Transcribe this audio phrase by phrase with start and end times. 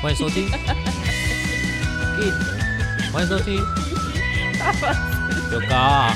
[0.00, 0.48] 欢迎收听，
[3.12, 3.56] 欢迎收听，
[5.52, 6.14] 有高啊，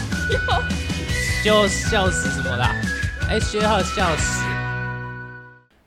[1.44, 2.72] 就笑死什么啦？
[3.28, 4.44] 哎，薛浩笑死。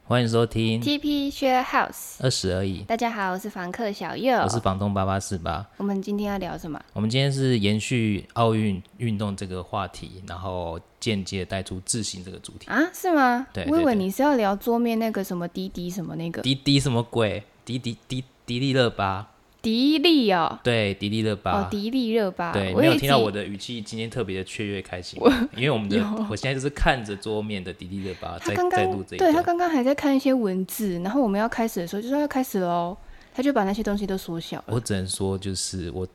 [0.07, 5.65] 欢迎收听 TP Share House，二十而已，大家好，我是房客小右，我是房东八八四八。
[5.77, 6.77] 我们今天要聊什么？
[6.91, 12.69] 我们今天是延续奥运运动这个话题，然后间接带出自行这个主题。
[12.69, 12.77] 啊？
[12.93, 13.47] 是吗？
[13.53, 17.41] 对对我以为你是要聊桌面那个什么滴滴什么那个滴滴什么鬼？
[17.65, 19.27] 迪迪迪迪丽热巴，
[19.61, 21.51] 迪丽哦，对，迪丽热巴。
[21.51, 25.19] 哦，迪丽热巴，对，我以为没有听到我的语气，今天特别的雀跃开心，
[25.55, 29.41] 因为我们的我现在就是看着桌面的迪丽热巴在刚刚在录这一对他。
[29.41, 32.95] 刚刚还在看一些文字，然后我们要开始的时候就说要开始喽，
[33.33, 34.65] 他就把那些东西都缩小了。
[34.67, 36.07] 我只能说，就是我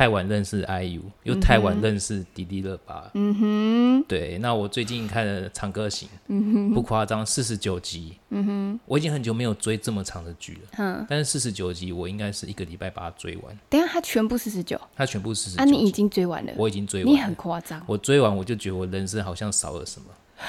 [0.00, 3.10] 太晚认识 IU，又太晚认识迪丽热巴。
[3.12, 8.14] 嗯哼，对，那我最近看了《长歌行》，嗯哼不夸张，四十九集。
[8.30, 10.60] 嗯哼，我已经很久没有追这么长的剧了。
[10.78, 13.58] 嗯，但是四十九集，我应该是一个礼拜把它追完。
[13.68, 17.34] 等下他全部四十九它全部四十啊，你已经追完了，我已经追完你很。
[17.34, 17.82] 夸张。
[17.86, 20.06] 我追完，我就觉得我人生好像少了什么，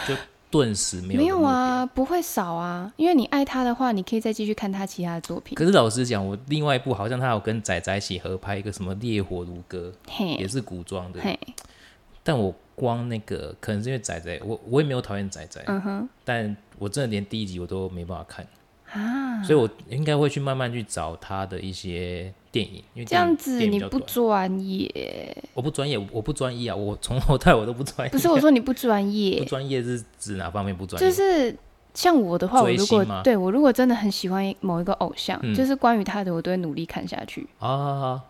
[0.08, 0.16] 就
[0.52, 5.56] 顿时没有没有啊，不会少啊，因为你爱他的话，你可以再继续看他其他的作品。
[5.56, 9.92] 可是老实讲，我另外一部好像他有跟仔仔一起合拍一个什么《烈火如歌》，
[10.38, 11.22] 也，是古装的。
[11.22, 11.40] 嘿，
[12.22, 18.46] 但我光那个可能是因为仔仔，我我也没有讨厌仔仔，嗯哼，但我真的连第一集我都没办法看，
[18.94, 28.12] 啊，所以我应该会去慢慢去找他的一些电影，因为这样子你不专业，我不专业，我不专业啊，我从头到尾都不专业。
[28.12, 29.40] 不是我说你不专业。
[29.44, 31.10] 不，专业是指哪方面不专业？
[31.10, 31.56] 就是
[31.94, 35.56] 像我的话，我如果对我如果真的很喜欢某一个偶像，嗯。
[35.56, 37.48] 就是关于他的，我都会努力看下去。
[37.60, 38.22] 啊，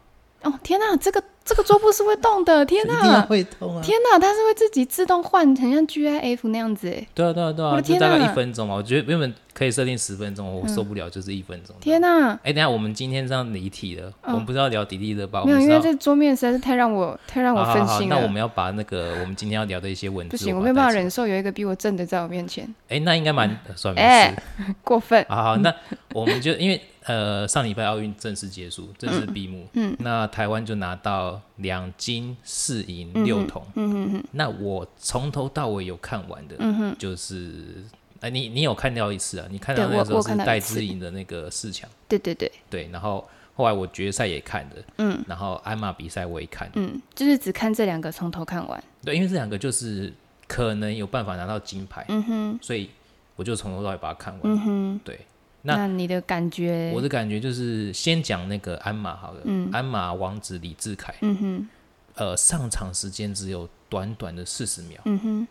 [0.43, 3.21] 哦，天哪，这个这个桌布是会动的， 天哪！
[3.23, 3.81] 会动啊！
[3.83, 7.05] 天哪，它是会自己自动换，很像 GIF 那样子哎！
[7.13, 8.75] 对啊，对啊，对啊，就大概一分钟嘛。
[8.75, 11.75] 我觉得原本可以设定十分钟，我受不了，就是一分钟。
[11.81, 18.15] 天哪，哎、等下我们今天这样离题了，我们不是要聊迪丽热巴，我没有，因为这桌面实在是太让我太让我分心了。
[18.15, 24.75] 那我们要把那个我们今天要聊的一些文字，不行，我没有办法忍受有一个比我正的在我面前，哎、那应该蛮算没哎事。
[24.83, 25.25] 过分。
[25.27, 25.73] 好好，那
[26.13, 34.23] 我们就因为呃上礼拜奥运正式结束，正式闭幕，嗯，那台湾就拿到两金四银六铜，嗯哼哼。
[34.31, 37.83] 那我从头到尾有看完的，嗯哼，就是
[38.19, 39.47] 哎、你你有看到一次啊？
[39.49, 48.83] 你看到那个时候是戴资颖的那个四强，对对对，对，然后后来我决赛也看的，嗯，然后鞍马比赛我也看，嗯，就是只看这两个，从头看完。
[49.03, 50.13] 对，因为这两个就是
[50.47, 52.91] 可能有办法拿到金牌，嗯哼，所以
[53.35, 54.41] 我就从头到尾把它看完。
[54.43, 55.19] 嗯哼，对，
[55.63, 56.91] 那那你的感觉？
[56.93, 59.41] 我的感觉就是先讲那个鞍马好了，
[59.71, 61.69] 鞍马王子李志凯，嗯哼，
[62.15, 65.47] 呃，上场时间只有短短的四十秒，嗯哼，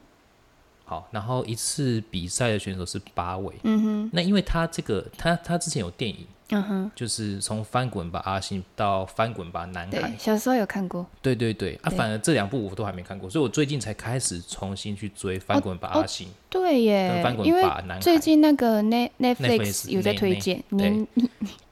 [0.85, 11.07] 好，然后一次比赛的选手是八位，嗯哼，那因为他这个他他之前有电影，嗯哼，就是从翻滚吧阿信到翻滚吧男孩对，，小时候有看过。
[11.23, 16.29] 对对对，啊，反而这两部我都还没看过，所以我最近才开始重新去追翻滚吧阿信。
[16.49, 17.63] 对耶翻，为
[18.01, 21.07] 最近那个 Net Netflix，Netflix 有在推荐，对你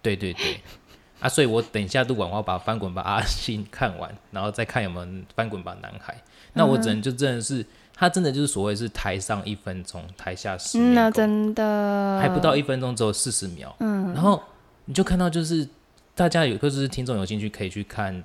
[0.01, 0.17] 对。
[0.17, 0.61] 对对，
[1.21, 6.15] 啊，所以我等一下录完，我要把《翻滚吧阿信》看完，然后再看有没有《翻滚吧男孩》。
[6.55, 12.19] 那我只能就真的是，他真的就是所谓是台上一分钟，台下十嗯，那真的。
[12.21, 13.75] 还不到一分钟，只有四十秒。
[13.81, 14.41] 嗯，然后
[14.89, 15.69] 你就看到就是
[16.15, 18.25] 大家有，就是听众有兴趣可以去看，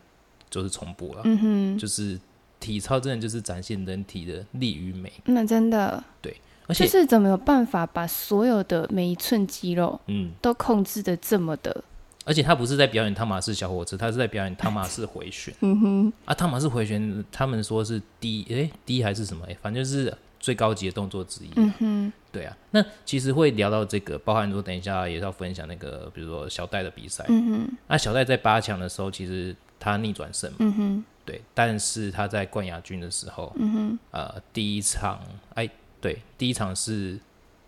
[0.49, 1.21] 就是重播了。
[1.25, 2.17] 嗯哼，就是
[2.57, 6.37] 体操真的就是展现人体的力与美，那真的对
[6.67, 11.83] 而且就是怎么有办法把所有的每一寸肌肉嗯，都控制的这么的，
[12.23, 15.53] 而且他不是在表演汤马士小火车，他是在表演汤马士回旋。
[15.59, 19.45] 嗯哼，啊，汤马士回旋，他们说是低诶第一还是什么？
[19.47, 21.49] 诶，反正就是最高级的动作之一。
[21.55, 27.23] 嗯哼，对啊，那其实会聊到这个，包含说等一下也是要分享那个，比如说小戴的比赛。
[27.29, 35.21] 嗯哼，那小戴在八强的时候，其实他逆转胜嘛，嗯哼，对，但是他在冠亚军的时候，嗯哼，呃，第一场，
[35.53, 35.69] 哎，
[36.01, 37.17] 对，第一场是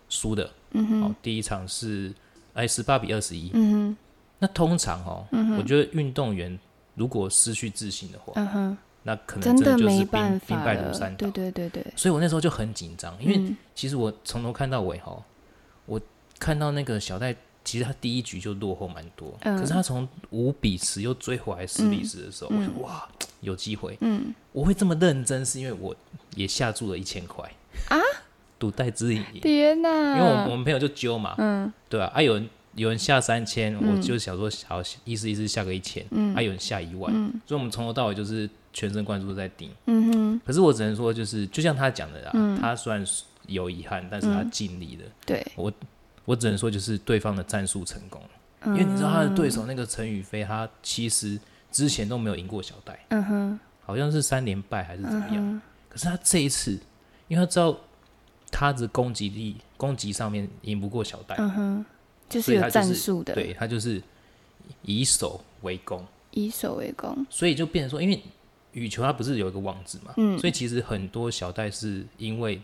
[0.09, 2.13] 输的，嗯哼，哦，第一场是
[2.53, 3.51] 哎十八比二十一。
[3.53, 3.97] 嗯哼，
[4.39, 5.25] 那通常哦，
[5.57, 6.59] 我觉得运动员
[6.95, 11.29] 如果失去自信的话，嗯哼，那可能真的就是兵办兵败如山倒。
[11.29, 15.15] 对对对，所以我那时候就很紧张，因为嗯其实我从头看到尾哈，
[15.85, 16.01] 我
[16.39, 23.07] 看到那个小戴，其实他第一局就落后蛮多，嗯可是他从五比十又追回来十比十的时候，我就哇
[23.41, 23.95] 有机会。
[24.01, 25.95] 嗯，我会这么认真，是因为我
[26.35, 27.47] 也下注了一千块
[27.89, 27.99] 啊，
[28.57, 37.11] 赌戴资颖赢，天哪，因为我我们朋友就揪嘛，嗯对啊，啊有人有人下三千，我就想说好意思意思下个一千，嗯啊有人下一万，
[37.45, 39.71] 所以我们从头到尾就是全神贯注在顶。
[39.87, 43.03] 嗯哼，可是我只能说，就是就像他讲的啦，他虽然
[43.47, 45.03] 有遗憾，但是他尽力了。
[45.25, 45.73] 对，我
[46.25, 48.29] 我只能说，就是对方的战术成功了。
[48.67, 51.39] 因为你知道他的对手那个陈宇飞，他其实
[51.71, 55.61] 之前都没有赢过小戴，嗯哼，好像是三连败还是怎么样。
[55.87, 56.71] 可是他这一次，
[57.27, 57.77] 因为他知道
[58.51, 61.85] 他的攻击力、攻击上面赢不过小戴，嗯哼，
[62.27, 64.01] 就是有所以他就是战术的，对他就是
[64.81, 67.25] 以守为攻，以守为攻。
[67.29, 68.19] 所以就变成说，因为
[68.75, 72.61] 羽球它不是有一个网子嘛，嗯所以其实很多小戴是因为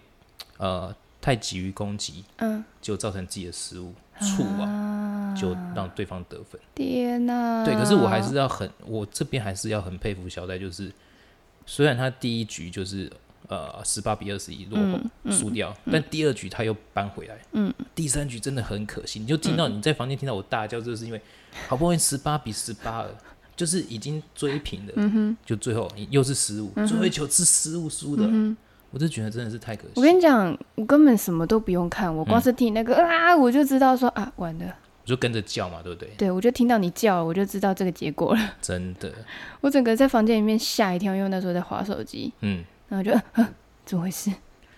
[0.58, 6.60] 呃太急于攻击，嗯，就造成自己的失误触网，就让对方得分。
[6.75, 7.63] 天哪！
[7.63, 10.92] 对，可是我还是要很，我这边还是要很佩服小戴，就是
[11.66, 13.10] 虽然他第一局就是
[13.48, 21.22] 呃十八比二十一落后输、掉，但第二局他又扳回来，嗯，第三局真的很可惜，你就听到你在房间听到我大叫，就是因为
[21.68, 23.16] 好不容易十八比十八了。
[23.62, 28.58] 就是已经追平了，就最后你又是失误，最后一球是失误输的，嗯
[28.90, 29.92] 我就觉得真的是太可惜。
[29.98, 34.66] 我跟你讲，我根本什么都不用看，我嗯光是听那个、啊，我就知道说啊，完了。
[35.04, 36.10] 我就跟着叫嘛，对不对？
[36.18, 38.56] 对，我就听到你叫，我就知道这个结果了。
[38.60, 39.13] 真的，
[39.60, 43.50] 我整个在房间里面吓一跳，因为那时候在划手机，嗯，然后就、啊、
[43.86, 44.31] 怎么回事？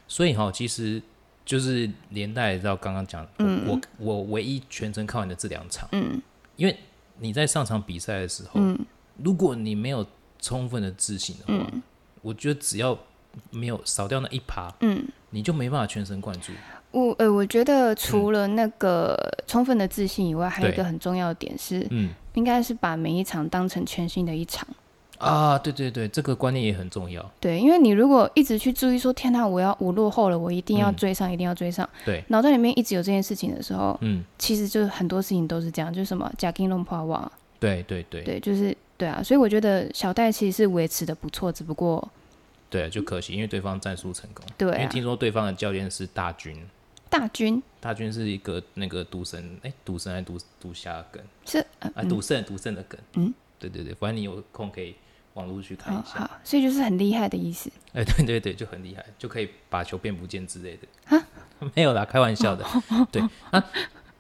[0.10, 1.02] 所以哈，其实
[1.46, 6.22] 就是连带到刚刚讲，我我我唯一全程看完的这两场，嗯
[6.58, 6.78] 因为
[7.20, 8.78] 你在上场比赛的时候，嗯。
[9.24, 10.06] 如果你没有
[10.42, 11.82] 充分的自信的话，嗯。
[12.22, 12.98] 我觉得只要
[13.52, 16.52] 没有少掉那一趴，嗯，你就没办法全神贯注。
[16.92, 22.12] 我呃，我觉得除了那个充分的自信以外，还有一个很重要的点是，嗯。
[22.34, 24.68] 应该是把每一场当成全新的一场。
[25.24, 27.32] 啊，对对对，这个观念也很重要。
[27.40, 42.08] 对，因为你如果一直去注意说，天哪，我要我落后了，我一定要嗯追上，一定要追上，对，脑袋里面一直有这件事情的时候，嗯，其实就是很多事情都是这样，就是什么假金龙破瓦，对对对对，就是对啊，所以我觉得小戴其实是维持的不错，只不过
[42.70, 44.44] 对，就可惜，因为对方战术成功。
[44.58, 46.58] 对啊因为听说对方的教练是大军，
[47.10, 52.04] 大军大军是一个那个赌神，哎，赌神还是赌赌侠的梗是呃啊？
[52.04, 53.00] 赌圣赌圣的梗。
[53.14, 54.96] 嗯，对对对，反正你有空可以
[55.34, 56.20] 网络去看好一下。
[56.20, 57.72] 好，所以就是很厉害的意思。
[57.94, 61.22] 哎，对对对，就很厉害，就可以把球变不见之类的。
[61.76, 62.66] 没有啦，开玩笑的。
[63.12, 63.22] 对，
[63.52, 63.64] 那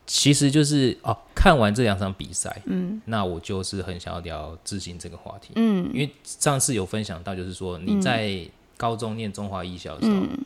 [0.06, 8.46] 其实就是哦，看完这两场比赛，嗯那我就是很想要聊自信这个话题，嗯因为上次有分享到，就是说你在
[8.78, 10.46] 高中念中华艺校的时候，嗯，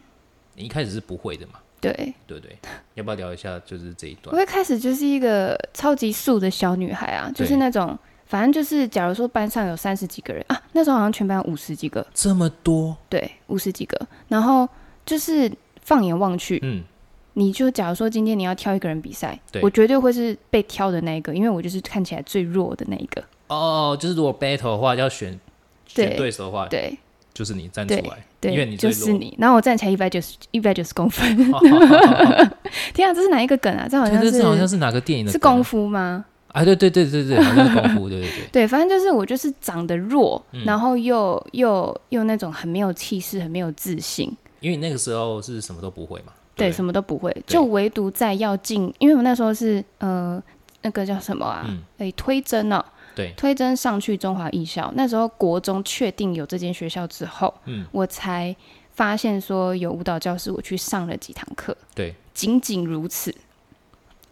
[0.56, 1.92] 你一开始是不会的嘛，对，
[2.26, 2.58] 对对？
[2.96, 4.42] 要不要聊一下就是这一段我？
[4.42, 7.98] 一开始就是一个超级素的小女孩啊，就是那种。
[8.28, 13.98] 反正就是，假如说班上有三十几个人啊，那时候好像全班五十几个，这么多，对，五十几个。
[14.28, 14.68] 然后
[15.06, 15.50] 就是
[15.82, 16.84] 放眼望去，嗯，
[17.34, 23.24] 你就假如说今天你要挑一个人比赛对，我绝对会是被挑的那一个，因为我就是看起来最弱的那一个。
[23.48, 25.40] 哦，就是如果 battle 的话，要选
[25.86, 26.98] 选对对手的话，对
[27.34, 28.76] 就是你站出来，对，因为你。
[28.76, 29.34] 就是你。
[29.40, 31.26] 然后我站起来一百九十一百九十公分，
[32.94, 33.88] 天啊，这是哪一个梗啊？
[33.90, 36.26] 这好像，是这好像是哪个电影的是功夫吗？
[36.50, 36.64] 啊？
[36.64, 38.48] 对对对对对，好像是功夫，对对对。
[38.52, 40.64] 对，反正就是我就是长得弱，嗯。
[40.66, 50.42] 然后又又又那种很没有气势，很没有自信，因为你那个时候是什么都不会嘛，对，不什么都不会，就唯独在要进，因为我那时候是呃
[50.82, 51.66] 那个叫什么啊？
[51.68, 51.82] 嗯。
[51.98, 52.84] 诶、推甄哦，
[53.16, 53.34] 对。
[53.38, 58.56] 推甄上去中华艺校，那时候国中确定有这间学校之后，嗯，我才
[58.94, 63.34] 发现说有舞蹈教室，我去上了几堂课，对，仅仅如此，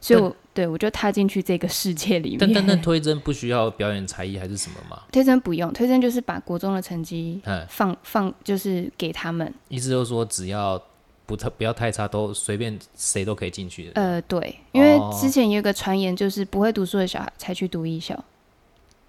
[0.01, 2.39] 所以我对我就踏进去这个世界里面。
[2.39, 5.03] 但但但推甄不需要表演才艺还是什么吗？
[5.11, 9.53] 推甄不用，推甄就是把国中的成绩嗯，放放，就是给他们。
[9.67, 10.81] 意思就是说只要
[11.25, 13.91] 不太不要太差，都随便谁都可以进去的。
[13.95, 18.23] 呃，对，因为哦之前有一个传言，就是不会读书的小孩才去读艺校。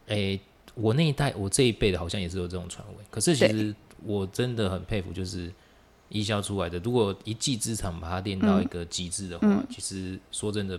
[0.09, 0.39] 诶、
[0.75, 2.97] 我那一代，我这一辈的好像也是有这种传闻。
[3.11, 3.75] 可是其对实
[4.05, 5.51] 我真的很佩服，就是
[6.09, 10.79] 艺校出来的，如果一技之长把它练到一个极致的话，嗯其实说真的，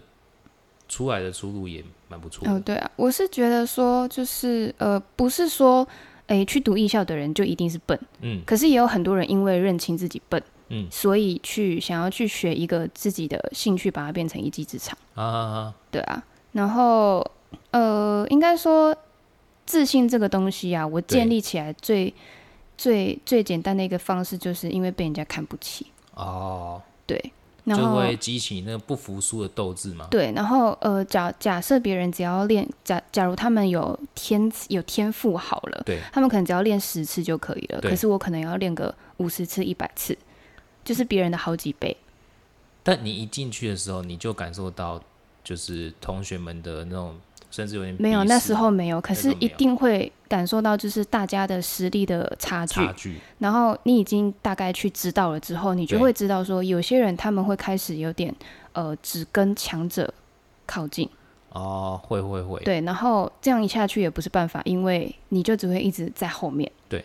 [0.87, 2.51] 出来的出路也蛮不错的。
[2.51, 5.87] 哦，对啊，我是觉得说，就是呃，不是说，
[6.27, 8.41] 诶，去读艺校的人就一定是笨，嗯。
[8.45, 10.87] 可是也有很多人因为认清自己笨，嗯。
[10.91, 14.97] 所以去想要去学一个自己的兴趣，把它变成一技之长。
[15.15, 17.25] 啊啊啊，对啊，然后
[17.71, 18.95] 呃，应该说
[19.65, 22.13] 自信这个东西啊，我建立起来最
[22.77, 27.31] 最最简单的一个方式，就是因为被人家看不起，哦，对，
[27.67, 30.07] 然后就会激起那个不服输的斗志嘛。
[30.09, 40.17] 对，然后呃，假假设别人只要练，假假如他们有天有天赋好了，对，他们可能只要练十次就可以了，对可是我可能要练个五十次、一百次，
[40.85, 41.95] 就是别人的好几倍。
[42.83, 45.01] 但你一进去的时候，你就感受到
[45.43, 47.15] 就是同学们的那种，
[47.49, 52.75] 甚至有点没有，那时候没有，可是一定会感受到就是大家的实力的差距。
[52.75, 53.15] 差距。
[53.39, 58.33] 然后你已经大概去知道了之后，你就会知道说，有些人他们会开始有点
[58.73, 60.13] 呃只跟强者
[60.65, 61.09] 靠近，
[61.49, 66.69] 哦，会会会，对，然后这样一下去也不是办法，因为你就只会一直在后面。
[66.89, 67.03] 对，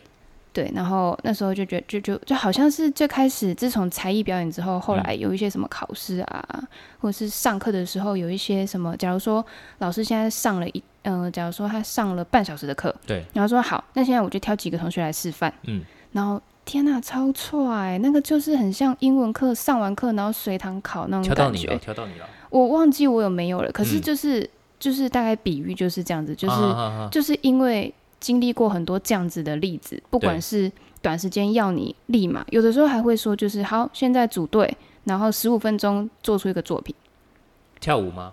[0.53, 6.63] 对，然后那时候就觉得就就就好像是最开始，自从才艺表演之后，后来有一些什么考试啊，
[7.01, 9.45] 或者是上课的时候有一些什么，假如说
[9.79, 15.83] 老师现在上了一，嗯、假如说他上了半小时的课，对，然后说好，那现在我就挑几个同学来示范，嗯，
[16.13, 21.79] 然后天呐，超帅，那个就是很像英文课上完课然后随堂考那种感觉挑到你了，。
[21.79, 24.01] 挑到你了，我忘记我有没有了，可是嗯。
[24.03, 26.57] 就是、就是大概比喻就是这样子，就是、
[27.11, 27.93] 就是因为
[28.23, 30.71] 经历过很多这样子的例子，不管是
[31.03, 34.75] 短时间要你立马，有的时候还会说就是好，现在组队，
[35.05, 36.95] 然后十五分钟做出一个作品，
[37.81, 38.33] 跳舞吗？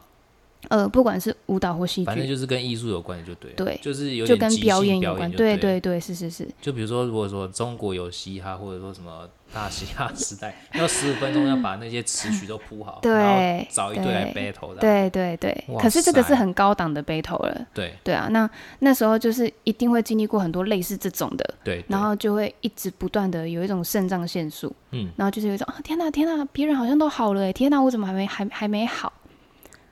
[0.67, 15.65] 呃，不管是舞蹈或戏剧反正，就是跟艺术有关的，就对了，对就是有就跟表演有关，对对对对，是是是，就比如说，如果说中国有嘻哈，或者说什么大嘻哈时代，要十五分钟要把那些词曲都铺好，对找一堆来对 battle 的，对对对。
[15.79, 18.47] 可是这个是很高档的 battle 了，对对啊，那
[18.79, 29.11] 那时候就是一定会经历过很多类似这种的，对，然后就会一直不断的有一种肾上腺素，嗯，然后就是有一种啊天哪天哪，别人好像都好了哎，天哪我怎么还没还还没好？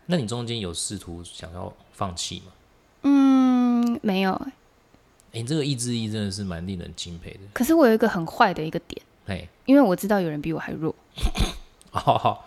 [0.07, 2.51] 那你中间有试图想要放弃吗？
[3.03, 4.31] 嗯，没有。
[5.33, 7.39] 哎、你这个意志力真的是蛮令人敬佩的。
[7.53, 10.95] 可是我有一个很坏的一个点，哎，因为我知道有人比我还弱，
[11.91, 12.37] 哦，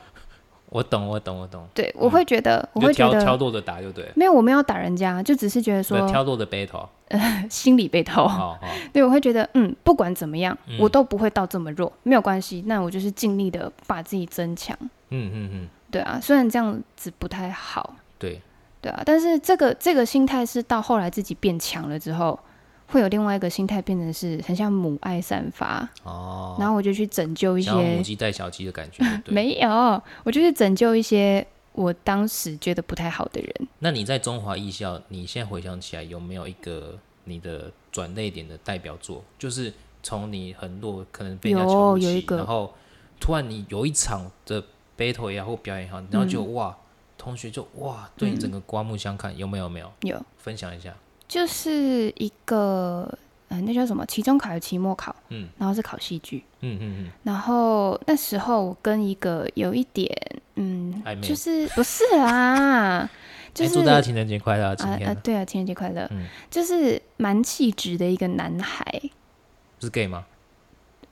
[0.71, 1.67] 我懂，我懂，我懂。
[1.75, 6.89] 对我会觉得，我就会觉得挑挑弱的打就对了，没有，我没有打人家，就只是觉得说挑弱的 battle。
[7.51, 8.23] 心理被偷。
[8.23, 14.77] 哦哦， 对，我会觉得，嗯，不管怎么样，嗯我都不会到这么弱，没有关系，那我就是尽力的把自己增强。
[15.11, 18.41] 嗯嗯嗯，对啊，虽然这样子不太好，对，
[18.81, 22.39] 对啊，但是这个这个心态是到后来自己变强了之后，
[22.87, 29.05] 会有另外一个心态变成是很像母爱散发，哦，然后我就去拯救一些母些，鸡带小鸡的感觉。
[29.31, 29.69] 没有，
[30.25, 33.69] 我就去拯救一些我当时觉得不太好的人。
[33.79, 39.23] 那你在中华艺校，你现在回想起来，有没有一个你的转泪点的代表作？
[39.39, 42.75] 就是从你很弱，可能被人家瞧不起，然后
[43.21, 44.63] 突然你有一场的
[45.01, 46.77] battle 也好或表演也好，然后就、嗯哇，
[47.17, 49.65] 同学就哇对你整个刮目相看，有没有？
[49.65, 50.95] 有没有有，分享一下？
[51.27, 54.05] 就是一个，呃，那叫什么？
[54.07, 55.15] 期中考还是期末考？
[55.29, 56.45] 嗯然后是考戏剧。
[56.61, 60.15] 嗯嗯嗯，然后那时候我跟一个有一点，
[60.57, 63.09] 嗯就是不是啦，
[63.55, 64.75] 就是、 哎祝大家情人节快乐啊！
[64.75, 66.07] 今啊天、啊，对啊，情人节快乐！
[66.11, 68.85] 嗯就是蛮气质的一个男孩，
[69.81, 70.27] 是 gay 吗？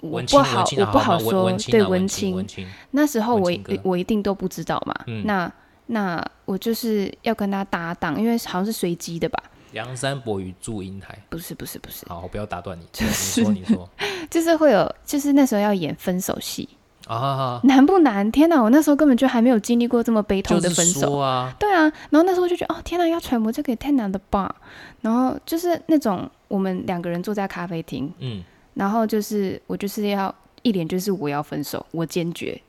[0.00, 3.50] 我不好，我不好说，对啊文青青文青，那时候我
[3.82, 4.94] 我一定都不知道嘛。
[5.06, 5.52] 嗯那
[5.86, 9.42] 那我就是要跟他搭档，因为好像是随机的吧？
[9.72, 11.18] 梁山伯与祝英台。
[11.28, 13.88] 不是不是不是，好，我不要打断你， 就是你说你说
[14.30, 16.68] 就是会有，就是那时候要演分手戏，
[17.06, 18.30] 啊，难不难？
[18.30, 21.16] 天哪，我那时候根本就还没有经历过这么悲痛的分手。
[21.16, 24.54] 啊，对啊，然后那时候就觉得哦，天哪，要揣摩这个也太难了吧。
[25.00, 28.42] 然后就是那种我们两个人坐在咖啡厅，嗯，
[28.78, 30.32] 然后就是我就是要
[30.62, 32.60] 一脸就是我要分手，我坚决，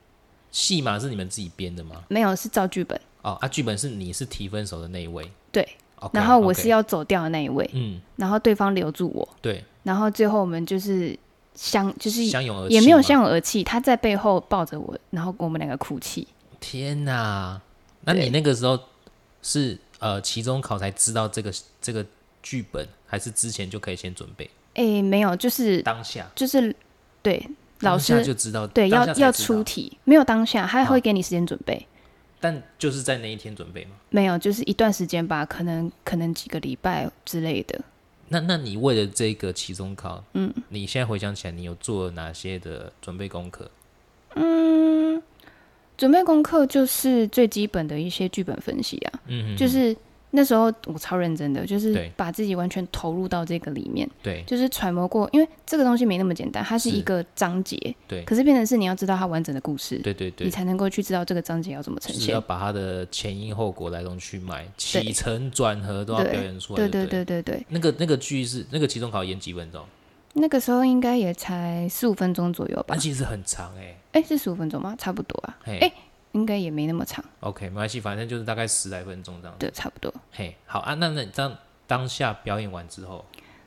[0.49, 2.03] 戏码是你们自己编的吗？
[2.07, 5.67] 没有是照剧本，哦啊，剧本是你是提分手的那一位，对
[6.11, 11.15] 然后我是要走掉的那一位，嗯，然后对方留住我，对，然后最后我们就是
[11.53, 16.27] 相就是相拥而泣也没有相拥而泣，他在背后抱着我，然后我们两个哭泣。
[16.59, 17.61] 天哪！
[18.01, 18.79] 那你那个时候
[19.41, 22.03] 是呃期中考才知道这个这个
[22.41, 24.49] 剧本，还是之前就可以先准备？
[24.79, 26.73] 诶，没有，就是当下就是
[27.21, 27.45] 对
[27.81, 31.85] 老师就知道，对要要出，题，没有当下，他啊会给你时间准备。
[32.39, 33.91] 但就是在那一天准备吗。
[34.09, 37.79] 没有，就是一段时间吧，可能可能几个礼拜之类的。
[38.29, 43.69] 那那你为了这个期中考，嗯你现在回想起来，你有做哪些的准备功课？
[44.35, 45.21] 嗯，
[45.97, 49.93] 准备功课就是最基本的一些剧本分析啊，嗯，就是
[50.31, 62.19] 那时候我超认真的，就是把自己完全投入到这个里面，对就是揣摩过，因为这个东西没那么简单，它是是一个章节，对可是变成是你要知道它完整的故事，对对对你，才能够去知道这个章节要怎么呈现。
[62.19, 66.77] 就是要把它的前因后果来龙去脉、起承转合都要对表演出来。
[66.77, 69.83] 对对不对对对对，那个那个剧是那个期中考演几分钟？
[70.33, 72.97] 那个时候应该也才十五分钟左右吧那？
[72.97, 74.95] 其实很长哎、哎，是十五分钟吗？
[74.97, 75.91] 差不多啊，嘿，哎
[76.33, 79.55] 应该也没那么长，OK，没关系，反正就是大概十来分钟这样。
[79.59, 80.13] 对，差不多。
[80.31, 81.57] 嘿，好啊，那那你当
[81.87, 83.25] 当下表演完之后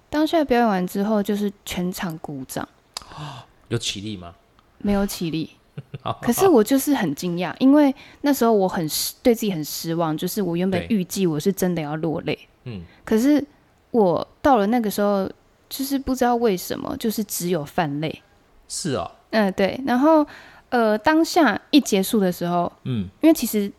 [0.08, 2.68] 当下表演完之后，就是全场鼓掌，
[3.68, 4.34] 有起立吗？
[4.78, 5.50] 没有起立。
[6.02, 13.42] 好可是我就是很惊讶，因为那时候我很失对自己很失望，就是我原本对预计我是真的要落泪，嗯，可是
[13.90, 15.26] 我到了那个时候，
[15.70, 18.22] 就是不知道为什么，就是只有泛泪。
[18.68, 19.80] 是哦，嗯、对。
[19.86, 20.26] 然后
[20.72, 23.70] 呃，当下一结束的时候，嗯，因为其实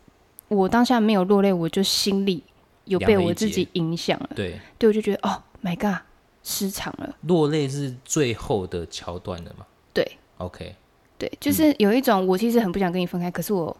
[0.46, 2.40] 我当下没有落泪，我就心里
[2.84, 4.30] 有被我自己影响了。
[4.36, 6.02] 对，对，我就觉得哦，My God，
[6.44, 7.16] 失常了。
[7.22, 9.66] 落泪是最后的桥段了嘛？
[9.92, 10.06] 对
[10.38, 10.76] ，OK，
[11.18, 13.76] 对，就是有一种我其实很不想跟你分开，可是我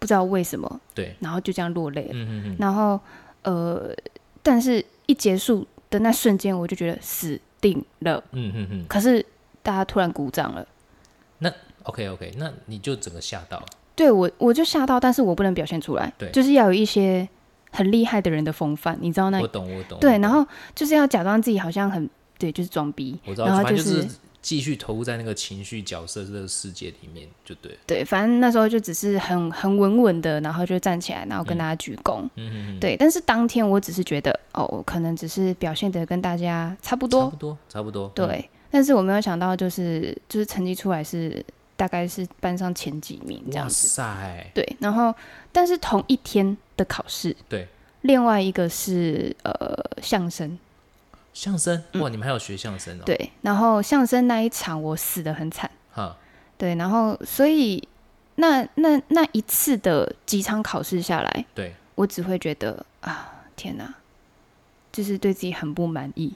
[0.00, 2.10] 不知道为什么，对，然后就这样落泪了。
[2.14, 2.98] 嗯嗯嗯，然后
[3.42, 3.94] 呃，
[4.42, 8.22] 但是一结束的那瞬间，我就觉得死定了。
[8.32, 9.24] 嗯嗯嗯，可是
[9.62, 10.66] 大家突然鼓掌了，
[11.86, 13.66] OK OK，那你就整个吓到了。
[13.94, 17.26] 对我我就吓到，但是我不能表现出来，对就是要有一些
[17.72, 19.98] 很厉害的人的风范，你知道那我懂我懂。
[19.98, 24.06] 对，然后就是要假装自己好像很对，就是装逼，我知道，然后就是
[24.42, 27.78] 继续投入在那个情绪角色这个世界里面，就对了。
[27.86, 32.20] 对，反正那时候就只是很很稳稳的，然后就站起来，然后跟大家鞠躬。
[32.34, 38.06] 嗯嗯嗯，对，但是当天我只是觉得，哦，我可能只是表现的跟大家差不多差多，不多差不多。
[38.08, 38.50] 嗯，对。
[38.70, 41.42] 但是我没有想到，就是就是成绩出来是
[41.76, 43.88] 大概是班上前几名这样哇子。
[43.88, 45.14] 塞，对，然后
[45.52, 47.68] 但是同一天的考试，对，
[48.02, 49.54] 另外一个是呃
[50.02, 50.58] 相声，
[51.34, 56.16] 相声哇，你们还有学相声哦？，嗯对，然后相声那一场我死的很惨，哈，
[56.56, 57.86] 对，然后所以
[58.36, 63.94] 那那那一次的几场考试下来，对，我只会觉得啊，天哪，
[64.90, 66.32] 就是对自己很不满意。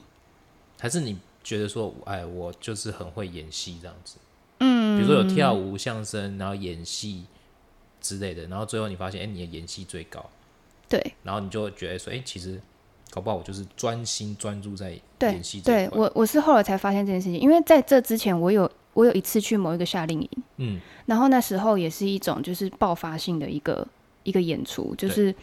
[0.79, 4.17] 还是你觉得说，哎，我就是很会演戏这样子？
[4.61, 7.25] 嗯，比如说有跳舞、相声，然后演戏
[7.99, 10.23] 之类的，然后最后你发现，哎，你的演戏最高，
[10.87, 11.13] 对。
[11.23, 12.61] 然后你就会觉得说，哎，其实
[13.09, 14.91] 搞不好我就是专心专注在
[15.21, 23.87] 演戏对，我我是后来才发现这件事情，因为在这之前，我有我有一次去某一个夏令营，嗯，然后那时候也是一种就是爆发性的一个
[24.23, 25.33] 一个演出，就是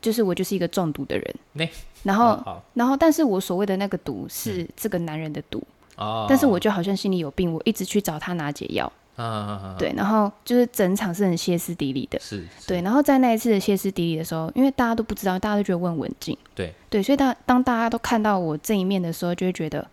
[0.00, 1.68] 就是我就是一个中毒的人，那。
[2.02, 5.60] 然后然后但是我所谓的那个毒是这个男人的毒，
[5.96, 12.18] 哦，但是我就好像心里有病，我一直去找他拿解药，啊对，然后就是整场是很歇斯底里的。
[12.20, 12.68] 是，是。
[12.68, 16.74] 对，，然后在那一次的歇斯底里的时候，因为大家都不知道，大家都觉得我很文静，对。
[16.90, 19.86] 对，所以当当大家都看到我这一面的时候，就会觉得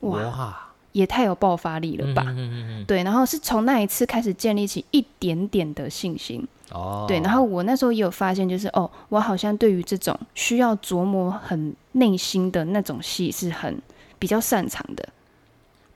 [0.00, 2.22] 哇，哇，也太有爆发力了吧？
[2.26, 6.46] 嗯嗯嗯嗯，对，然后是从那一次开始建立起一点点的信心。
[6.72, 13.80] 哦，对，然后我那时候也有发现，就是哦，我好像对于这种需要琢磨很内心的那种戏是很
[14.18, 15.08] 比较擅长的。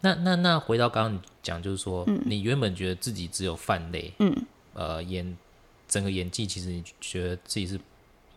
[0.00, 4.34] 那那那回到刚刚你讲，就是说，你原本觉得自己只有泛类，嗯，
[4.74, 5.36] 呃，演
[5.86, 7.78] 整个演技，其实你觉得自己是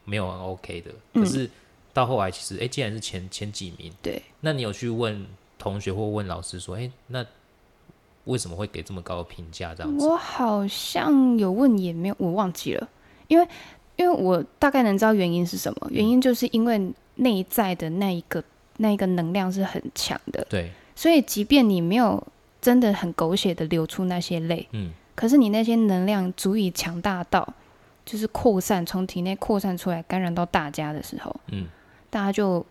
[0.05, 1.23] 没有很 OK 的，嗯。
[1.23, 1.49] 可是
[1.93, 5.25] 到后来，其实，哎，既然是前前几名，对，那你有去问
[5.57, 7.25] 同学或问老师说，哎，那
[8.25, 9.75] 为什么会给这么高的评价？
[9.75, 12.89] 这样子，我好像有问，也没有，我忘记了，
[13.27, 13.47] 因为
[13.95, 18.43] 因为我大概能知道原因是什么，原因就是因为内在的那一个
[18.77, 22.25] 那一个能量是很强的，对，所以即便你没有
[22.61, 27.53] 真的很狗血的流出那些泪，嗯，可是你那些能量足以强大到，
[28.05, 31.67] 就是扩散从体内扩散出来，感染到大家的时候，嗯，
[32.09, 32.65] 大家就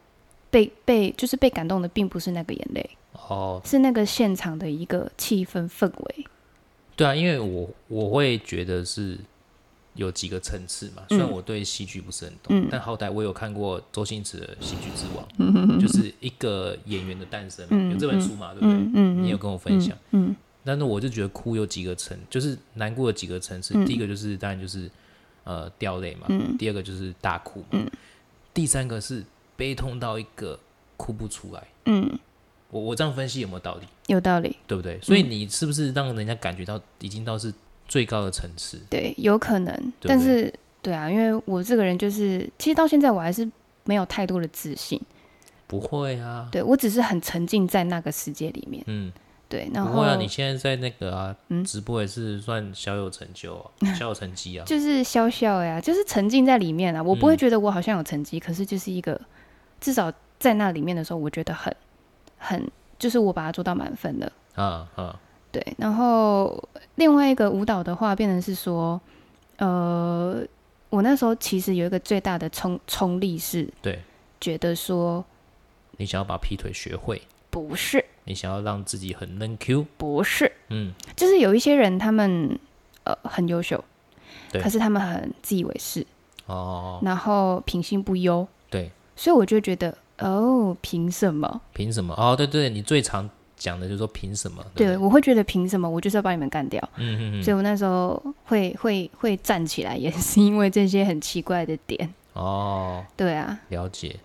[0.51, 6.27] 被被就是被感动的，并不是那个眼泪，哦，是那个现场的一个气氛氛围。
[6.95, 9.19] 对啊，因为我我会觉得是
[9.95, 11.03] 有几个层次嘛。
[11.09, 15.51] 虽然我对戏剧不是很懂，嗯但好歹我有看过周星驰的《喜剧之王》，
[15.81, 19.03] 就是一个演员的诞生有这本书嘛，对不对？
[19.03, 19.97] 你有跟我分享。
[20.11, 23.75] 嗯但是我就觉得哭有几个层，就是难过的几个层次。
[23.77, 24.89] 嗯第一个就是当然就是
[25.43, 27.91] 呃掉泪嘛，嗯第二个就是大哭嘛，嗯
[28.55, 29.25] 第三个是
[29.57, 30.57] 悲痛到一个
[30.97, 31.67] 哭不出来。
[31.87, 32.09] 嗯，
[32.71, 33.87] 我我这样分析有没有道理？
[34.07, 35.01] 有道理，对不对？
[35.01, 37.53] 所以你是不是让人家感觉到已经到是
[37.93, 38.81] 最高的层次？
[38.89, 40.51] 对，有可能，对但是
[40.81, 43.47] 对啊，因为我这个人就是，其实到现在我还是
[43.85, 44.99] 没有太多的自信，
[45.67, 49.13] 不会啊，对我只是很沉浸在那个世界里面，嗯，
[49.47, 54.65] 对，然后不会啊，你现在在那个啊，嗯直播也是算小有成就、啊， 小有成绩啊。
[54.65, 57.03] 就是笑笑呀，就是沉浸在里面啊。
[57.03, 59.21] 我不会嗯觉得我好像有成绩，可是就是一个
[59.83, 61.77] 至少在那里面的时候，我觉得很
[62.39, 62.67] 很，
[62.99, 64.33] 就是我把它做到满分了。
[64.55, 65.21] 啊啊，
[65.53, 68.99] 对，然后另外一个舞蹈的话，变成是说，
[69.59, 70.43] 呃，
[70.89, 74.01] 我那时候其实有一个最大的冲冲力是对
[74.41, 75.23] 觉得说，
[75.99, 82.59] 你想要把劈腿学会，不是你想要让自己很嫩 Q，不是，嗯，就是有一些人他们
[83.05, 83.85] 呃很优秀，
[84.51, 86.07] 对可是他们很自以为是，
[86.47, 91.61] 哦，然后品性不优，对，所以我就觉得哦，凭什么？
[91.75, 92.15] 凭什么？
[92.17, 93.29] 哦，对对，你最常
[93.63, 94.65] 讲的就是说凭什么？
[94.75, 95.89] 对，我会觉得凭什么？
[95.89, 96.83] 我就是要把你们干掉。
[96.97, 102.13] 嗯嗯嗯，所以我那时候会会会站起来，也是因为这些很奇怪的点。
[102.33, 104.17] 哦，对啊，了解。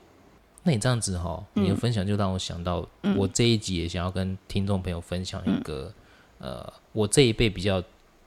[0.63, 5.93] 那你这样子哈，嗯你的分享就让我想到，嗯我这一集也想要跟听众朋友分享一个，
[6.39, 7.79] 呃，我这一辈比较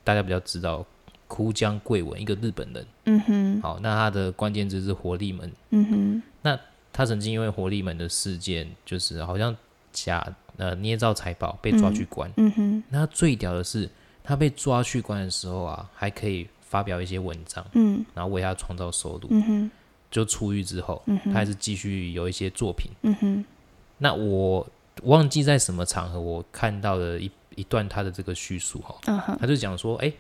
[0.04, 0.86] 大家比较知道
[1.26, 2.86] 枯江贵文，一个日本人。
[3.06, 5.52] 嗯哼，好，那他的关键字是活力门。
[5.70, 6.58] 嗯哼，那
[6.92, 9.56] 他曾经因为活力门的事件，就是好像
[9.92, 10.26] 假
[10.60, 12.30] 呃捏造财宝被抓去关。
[12.36, 13.88] 嗯哼，那最屌的是，
[14.22, 19.28] 他被抓去关的时候啊，还可以发表一些文章，嗯然后为他创造收入。
[19.30, 19.70] 嗯哼，
[20.10, 22.90] 就出狱之后，嗯哼，他还是继续有一些作品。
[23.02, 23.44] 嗯哼，
[23.96, 24.68] 那我
[25.04, 30.12] 忘记在什么场合我看到了一一段他的这个叙述哈，他就讲说，哎、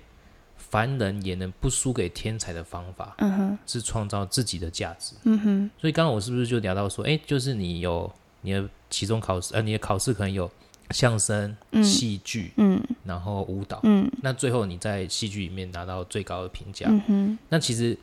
[0.56, 5.14] 凡人也能不输给天才的方法嗯哼，是创造自己的价值。
[5.24, 8.10] 嗯哼，所以刚刚我是不是就聊到说，哎、就是你有
[8.42, 10.50] 你的期中考试，呃，你的考试可能有
[10.90, 11.82] 相声、嗯。
[11.82, 12.82] 戏剧，嗯。
[13.04, 14.10] 然后舞蹈，嗯。
[14.22, 16.86] 那最后你在戏剧里面拿到最高的评价。
[16.88, 17.96] 嗯哼，那其实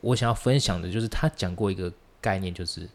[0.00, 2.88] 我想要分享的就是他讲过一个概念，就是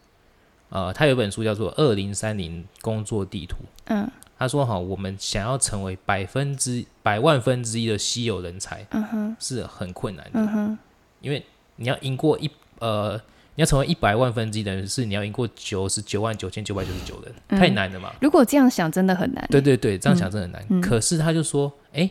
[0.68, 3.56] 呃，他有一本书叫做《二零三零工作地图》。
[3.86, 4.10] 嗯。
[4.36, 10.78] 他说：“哈，我们想要成为百分之百万分之一的稀有人才嗯哼，是很困难的，嗯哼，
[11.20, 11.42] 因为
[11.76, 13.18] 你要赢过一呃，
[13.56, 18.12] 你要成为一百万分之一的人，是你要赢过九十九万九千九百九十九人，嗯太难了嘛。
[18.20, 19.46] 如果这样想，真的很难。
[19.50, 20.66] 对对对，这样想真的很难。
[20.70, 22.10] 嗯可是他就说，哎、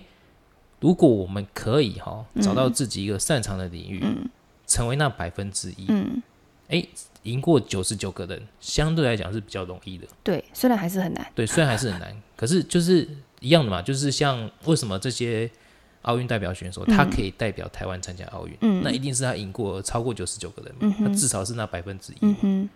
[0.80, 4.30] 如果我们可以哈找到自己一个擅长的领域，嗯
[4.66, 6.24] 成为那百分之一，嗯，
[6.70, 6.84] 哎、
[7.24, 10.08] 赢过九十九个人，相对来讲是比较容易的。
[10.24, 11.28] 对，虽然还是很难。
[11.36, 13.08] 对，虽然还是很难，可是就是
[13.42, 15.50] 一样的嘛，就是像为什么这些
[16.04, 18.82] 奥运代表选手，他可以代表台湾参加奥运，嗯。
[18.84, 22.18] 那一定是他赢过超过九十九个人嘛，嗯那至少是那百分之一。
[22.22, 22.70] 嗯哼，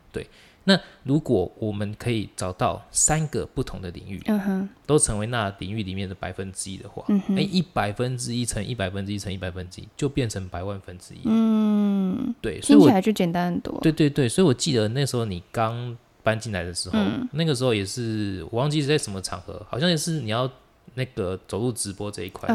[0.70, 7.38] 那如果我们可以找到三个不同的领域，嗯，都成为那领域里面的百分之一的话，嗯哼。
[7.38, 11.20] 哎，一百分之一乘一百分之一乘一百分之一，就变成百万分之一。
[11.24, 13.80] 嗯，对，所以我听起来就简单很多。
[13.82, 17.26] 对对对，所以我记得那时候你刚搬进来的时候，嗯。
[17.32, 20.52] 那个时候也是我忘记是在什么场合，好像也是你要
[20.96, 22.54] 那个走入直播这一块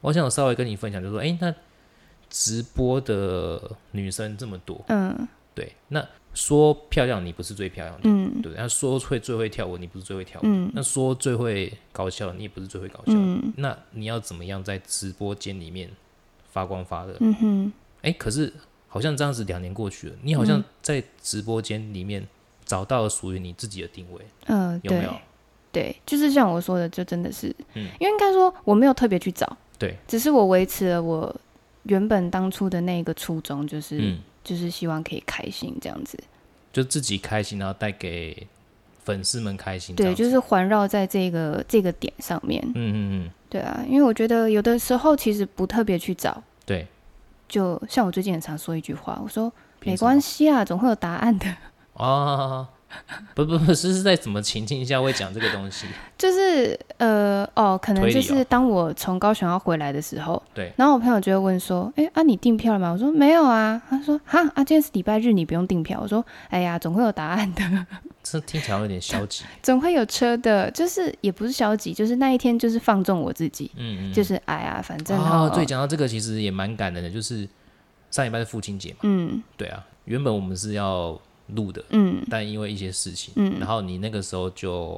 [0.00, 1.54] 我想稍微跟你分享，就说，哎，那
[2.28, 5.28] 直播的女生这么多，嗯。
[5.52, 8.40] 对，那说漂亮你不是最漂亮的，嗯。
[8.40, 10.70] 对，那说会最会跳舞你不是最会跳舞，嗯。
[10.74, 13.52] 那说最会搞笑你也不是最会搞笑，嗯。
[13.56, 15.90] 那你要怎么样在直播间里面
[16.50, 17.16] 发光发热？
[17.20, 18.52] 嗯哼，哎、可是
[18.88, 20.64] 好像这样子两年过去了，你好像嗯。
[20.80, 22.26] 在直播间里面
[22.64, 25.12] 找到了属于你自己的定位，嗯，有没有？
[25.72, 27.88] 对，就是像我说的，就真的是，嗯。
[27.98, 31.34] 因为应该说我没有特别去找，对，只是我维持了我
[31.84, 36.16] 原本当初的那个初衷，就是、嗯，就是希望可以开心这样子。
[36.70, 38.46] 就自己开心，然后带给
[39.02, 42.62] 粉丝们开心这对，就是环绕在这个这个点上面。
[42.74, 46.86] 嗯嗯嗯，对啊，因为我觉得有的时候其实不特别去找，对，
[47.48, 49.50] 就像我最近很常说一句话，我说
[49.82, 51.46] 没关系啊，总会有答案的。
[51.94, 52.68] 啊，
[53.34, 55.86] 不不不是是在什么情境下会讲这个东西？
[56.18, 67.86] 就是呃哦，可能就是当我从高雄要回来的时候，对，然后我朋友就会问说：“哎、啊，你订票了吗？”我说：“没有啊。”他说：“哈啊，今天是礼拜日，你不用订票。”我说：“哎呀，总会有答案的，
[68.22, 69.44] 这听起来有点消极。
[69.62, 70.70] 总会有车的。
[70.72, 77.48] 就是也不是消极，就是那一天就是放纵我自己，嗯嗯，就是哎呀，反正哦，哦对，讲到这个其实也蛮感人的，就是
[78.10, 81.18] 上礼拜是父亲节嘛，嗯对啊，原本我们是要
[81.54, 84.92] 录的，嗯但因为一些事情，嗯然后你那个时候就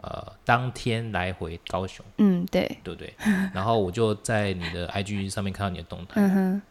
[0.00, 3.12] 呃当天来回高雄，嗯，对，对不对？
[3.52, 6.62] 然后我就在你的 IG 上面看到你的动态，嗯哼，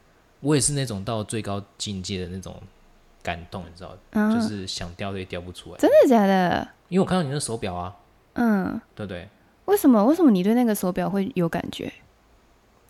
[0.41, 2.55] 我也是那种到最高境界的那种
[3.23, 6.67] 感动，你知道，嗯，就是想掉都也掉不出来，真的假的？
[6.89, 7.95] 因为我看到你的手表啊，
[8.33, 9.27] 嗯，对不对？
[9.65, 10.03] 为什么？
[10.05, 11.91] 为什么你对那个手表会有感觉？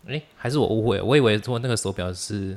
[0.06, 2.56] 诶，还是我误会，我以为说那个手表是，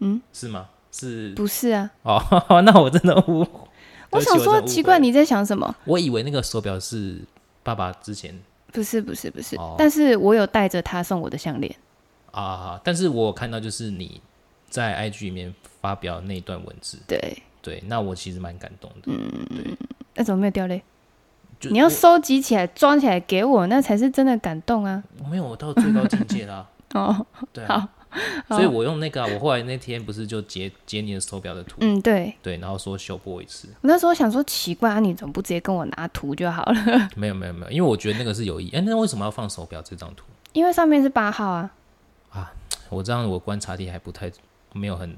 [0.00, 0.68] 嗯，是吗？
[0.94, 1.30] 是。
[1.34, 3.46] 不是啊，哦， 那我真的误，
[4.10, 5.74] 我想说奇怪，你在想什么？
[5.84, 7.18] 我以为那个手表是
[7.62, 8.38] 爸爸之前。
[8.72, 9.74] 不是不是不是，哦。
[9.78, 11.74] 但是我有带着他送我的项链。
[12.32, 14.20] 啊，但是我有看到就是你
[14.68, 19.76] 在 IG 里面发表那段文字，对，对，那我其实蛮感动的，嗯对，
[20.16, 20.82] 那怎么没有掉泪？
[21.70, 25.02] 你要收集起来，装起来给我，那才是真的感动啊！
[25.22, 27.88] 我没有我到最高境界啦， 哦，对啊，好
[28.48, 32.34] 所以我用那个、啊，我后来那天不是就截截你的手表的图，嗯，对。
[32.42, 36.74] 对，然后说修过一次，我那时候想说奇怪啊，你怎么不直接跟我拿图就好了？
[37.16, 40.24] 没有没有没有，因为我觉得那个是有意义，哎、那为什么要放手表这张图？
[40.52, 41.70] 因为上面是八号啊，
[42.30, 42.52] 啊
[42.88, 44.30] 我这样我观察力还不太
[44.72, 45.16] 没有很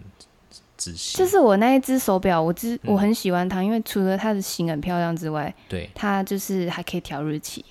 [0.77, 2.81] 仔细，就是我那一只手表，我只嗯。
[2.85, 7.65] 我很喜欢它，因为除了它的型很漂亮之外，对，它就是还可以调日期，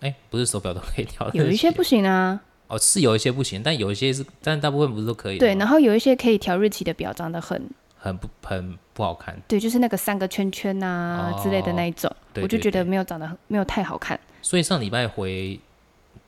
[0.00, 2.40] 哎、不是手表都可以调，有一些不行啊。
[2.66, 7.62] 哦，是有一些不行，但有一些是，但大部分不是都可以对，然后有一些可以调日期的表长得很
[7.96, 14.18] 很不很不好看，对，就是那个三个圈圈啊、之类的那一种，对我就觉得没有长得很没有太好看。
[14.40, 15.58] 所以上礼拜回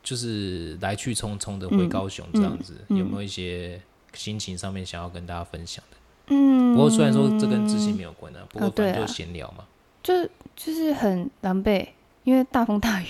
[0.03, 3.81] 就是来去匆匆的回高雄这样子，有没有一些
[4.13, 5.97] 心情上面想要跟大家分享的？
[6.29, 9.65] 嗯，不过虽然说这跟自信没有关啊，不过哦对啊反正就闲聊嘛，
[10.03, 11.87] 就就是很狼狈，
[12.25, 13.07] 因为大风大雨。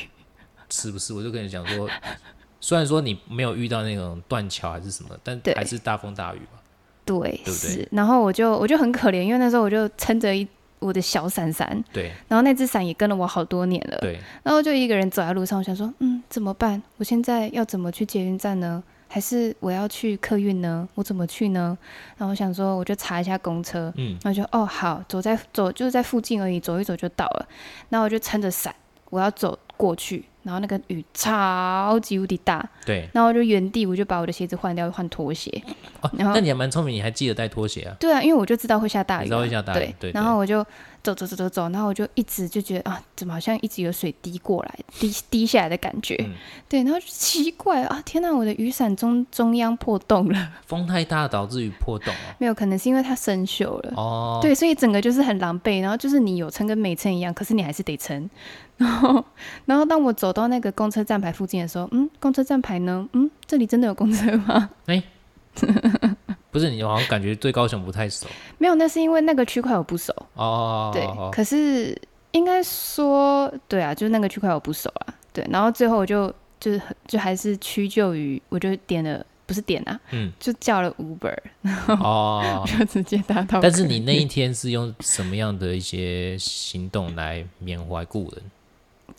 [0.69, 1.15] 是不是？
[1.15, 1.89] 我就跟你讲说，
[2.61, 6.59] 虽然说你没有遇到那种断桥还是什么，但对还是大风大雨嘛。
[7.05, 7.89] 对，对不对是。
[7.93, 10.47] 然后我就我就很可怜，因为那时候我就撑着一
[10.79, 13.99] 我的小伞伞，对然后那只伞也跟了我好多年了。
[14.01, 16.83] 对，然后就一个人走在路上，我想说，嗯，怎么办？
[16.97, 18.83] 我现在要怎么去捷运站呢？
[19.09, 20.87] 还是我要去客运呢？
[20.97, 21.79] 我怎么去呢？
[22.17, 27.49] 然后我想说，我就查一下公车，嗯，然后就哦好，走在走就是在附近而已，走一走就到了。
[27.89, 28.75] 然后我就撑着伞，
[29.11, 33.09] 我要走过去，然后那个雨超级无敌大，对。
[33.13, 35.51] 然后我就原地我就把我的鞋子换掉，换拖鞋。
[36.01, 37.97] 哦，然后那你还蛮聪明，你还记得带拖鞋啊？
[37.99, 40.65] 对啊，因为我就知道会下大雨知道会下大雨对对对然后我就
[41.15, 46.17] 走走走走走，然后我就一直就觉得啊，怎么好像一直有水滴过来，滴滴下来的感觉。
[46.21, 46.35] 嗯
[46.69, 52.35] 对，然后就奇怪啊，天哪，我的雨伞中中央破洞了， 风太大导致于破洞哦。
[52.39, 53.93] 没有，可能是因为它生锈了。
[53.97, 58.29] 哦，对，所以整个就是很狼狈，然后就是你有撑跟没撑一样，可是你还是得撑。
[58.77, 59.25] 然后，
[59.65, 63.09] 然后当我走到那个公车站牌附近的时候，嗯，公车站牌呢？
[63.13, 64.71] 嗯，这里真的有公车吗？
[66.57, 70.11] 不是你好像感觉对高雄不太熟没有，那是因为那个区块我不熟。
[70.33, 70.91] 哦。
[70.91, 71.95] 对，哦可是
[72.31, 75.15] 应该说，对啊，就是那个区块我不熟啊。
[75.35, 81.37] 对，然后最后我就就是就还是屈就于，我就点了，不是点啊，嗯，就叫了 Uber，
[82.01, 83.61] 哦， 就直接搭到。
[83.61, 88.43] 但是你那一天是用什么样的一些行动来缅怀故人？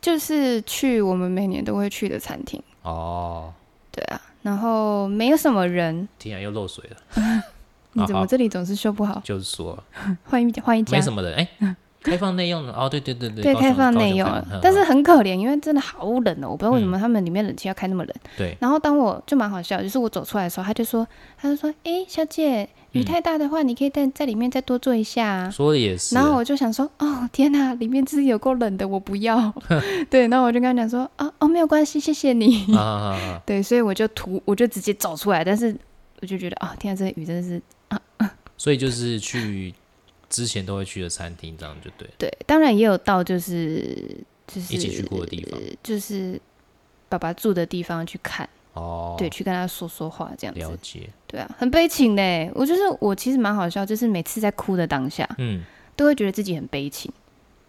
[0.02, 3.54] 就是去我们每年都会去的餐厅，哦，
[3.92, 7.44] 对啊，然后没有什么人，天啊，又漏水了。
[7.94, 9.20] 你怎么这里总是修不好？
[9.24, 9.78] 就是说。
[10.24, 10.96] 换一 换一家。
[10.98, 12.66] 没，什么人，哎、开放内用。
[12.66, 14.30] 的哦，对对对对，对，开放内用。
[14.62, 18.14] 但是嗯很可怜，因为真的好冷哦，我不知道为什么他们里面冷气要开那么冷。
[18.38, 21.06] 对，然后当我就蛮好笑，就是我走出来的时候，他就说，
[21.38, 25.50] 他就说，哎、小姐，雨嗯太大的话，你可以在在里面再多坐一下、啊。
[25.50, 26.16] 说的也是。
[26.16, 29.54] 然后我就想说，哦天哪，里面真是有够冷的，我不要。
[30.10, 32.66] 对，然后我就跟他讲说，啊哦没有关系，谢谢你。
[33.46, 35.76] 对，所以我就图，我就直接走出来，但是
[36.22, 38.02] 我就觉得啊，天啊，这雨真的是啊
[38.58, 39.74] 所以就是去
[40.30, 42.08] 之前都会去的餐厅，这样就对。
[42.18, 46.40] 对，当然也有到就是就是一起去过的地方就是
[47.08, 50.60] 爸爸住的地方去看，哦，对，去跟他说说话这样子。
[50.60, 51.10] 了解。
[51.26, 52.52] 对啊，很悲情呢。
[52.54, 55.64] 我就是我其实蛮好笑，就是每次在哭的当下，嗯，
[55.96, 57.12] 都会觉得自己很悲情，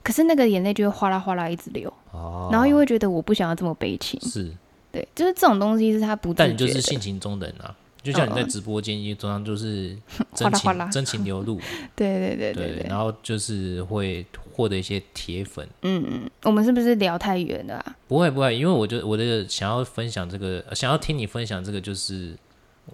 [0.02, 4.20] 可是那个眼泪就会哗啦哗啦一直流，哦，然后又会觉得我不想要这么悲情。
[4.20, 4.52] 是，
[4.92, 6.56] 对，就是这种东西是他不自但你。
[6.56, 7.74] 就是性情中人啊，
[8.10, 9.96] 就像你在嗯直播间，因为通常就是
[10.34, 10.84] 真 哗啦哗啦。
[10.86, 11.60] 情真情流露，
[11.94, 15.68] 对对对对然后就是会获得一些铁粉。
[15.82, 17.96] 嗯嗯，我们是不是聊太远了啊？
[18.08, 22.34] 不会不会，因为我就我的想要分享这个，呃想要听你分享这个，就是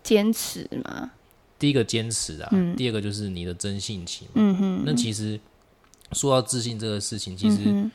[0.03, 1.13] 坚持嘛，
[1.59, 2.75] 第一个坚持啊，嗯。
[2.75, 4.27] 第二个就是你的真性情。
[4.35, 5.39] 嗯哼，那其实
[6.13, 7.91] 说到自信这个事情，其实嗯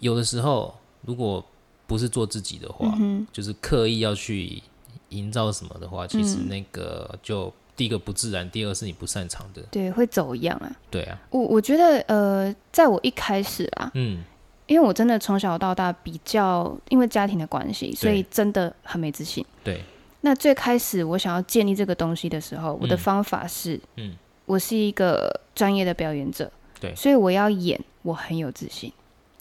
[0.00, 1.44] 有的时候如果
[1.86, 4.62] 不是做自己的话，嗯就是刻意要去
[5.10, 6.48] 营造什么的话，其实嗯。
[6.48, 9.62] 那个就第一个不自然，第二个是你不擅长的。
[9.70, 10.70] 对，会走样啊。
[10.90, 14.24] 对啊，我我觉得呃，在我一开始啊，嗯，
[14.66, 19.44] 因为我真的从小到大比较因为家庭的关系，所以真的很没自信。
[19.62, 19.82] 对，
[20.22, 24.16] 那最开始我想要建立这个东西的时候，我的嗯方法是，嗯。
[24.46, 26.92] 我是一个专业的表演者，对。
[26.96, 28.92] 所以我要演，我很有自信。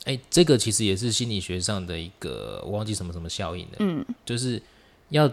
[0.05, 4.05] 哎、这个其实也是心理学上的一个，我忘记什么什么效应了，嗯。
[4.23, 4.61] 就是
[5.09, 5.27] 要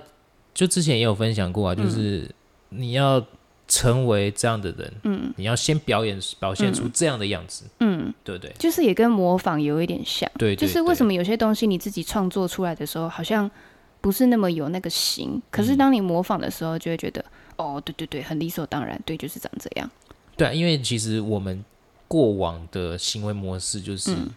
[0.57, 2.29] 就之前也有分享过啊，就是
[2.71, 3.23] 你要
[3.69, 5.33] 成为这样的人，嗯。
[5.37, 8.51] 你要先表演表现出这样的样子，嗯，对不对？
[8.59, 11.13] 就是也跟模仿有一点像，对对就是为什么？
[11.13, 13.49] 有些东西你自己创作出来的时候，好像
[14.01, 15.77] 不是那么有那个型，可是嗯。
[15.77, 17.23] 当你模仿的时候，就会觉得，
[17.57, 19.91] 哦，对对对，很理所当然，对，就是长这样。
[20.39, 21.63] 对啊，因为其实我们
[22.09, 24.31] 过往的行为模式就是嗯。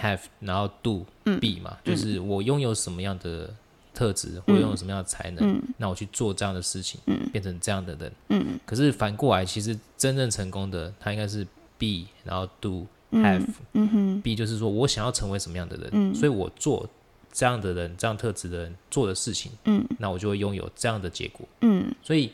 [0.00, 1.38] have，、然后 do、嗯。
[1.38, 3.52] be 嘛，就是我拥有什么样的
[4.00, 5.62] 特质，或拥有什么样的才能，嗯。
[5.76, 7.28] 那我去做这样的事情，嗯。
[7.30, 8.10] 变成这样的人。
[8.30, 8.58] 嗯。
[8.64, 13.22] 可是反过来，其实真正成功的，他应该是 be，然后 do、嗯。
[13.22, 13.46] have。
[13.74, 14.20] 嗯哼。
[14.22, 16.14] B 就是说我想要成为什么样的人，嗯。
[16.14, 16.88] 所以我做
[17.30, 19.86] 这样的人、这样特质的人做的事情，嗯。
[19.98, 21.46] 那我就会拥有这样的结果。
[21.60, 21.94] 嗯。
[22.02, 22.32] 所以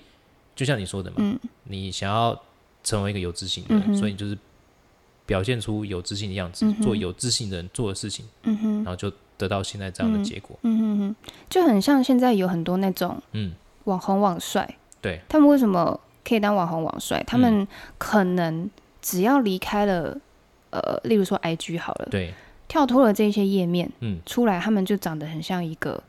[0.54, 1.36] 就像你说的嘛，嗯。
[1.64, 2.40] 你想要
[2.84, 4.38] 成为一个有自信的人，嗯所以你就是
[5.26, 8.74] 表现出有自信的样子，嗯做有自信的人做的事情，嗯哼。
[8.76, 10.58] 然后就得到现在这样的结果。
[10.62, 11.16] 嗯哼哼，
[11.48, 13.52] 就很像现在有很多那种嗯，
[13.84, 17.22] 网红网帅，对，他们为什么可以当网红网帅？
[17.26, 17.66] 他们
[17.98, 18.68] 可能
[19.00, 20.18] 只要离开了，
[20.70, 22.34] 呃，例如说 IG 好了，对，
[22.66, 26.02] 跳脱了这些页面嗯，出来，他们就长得很像一个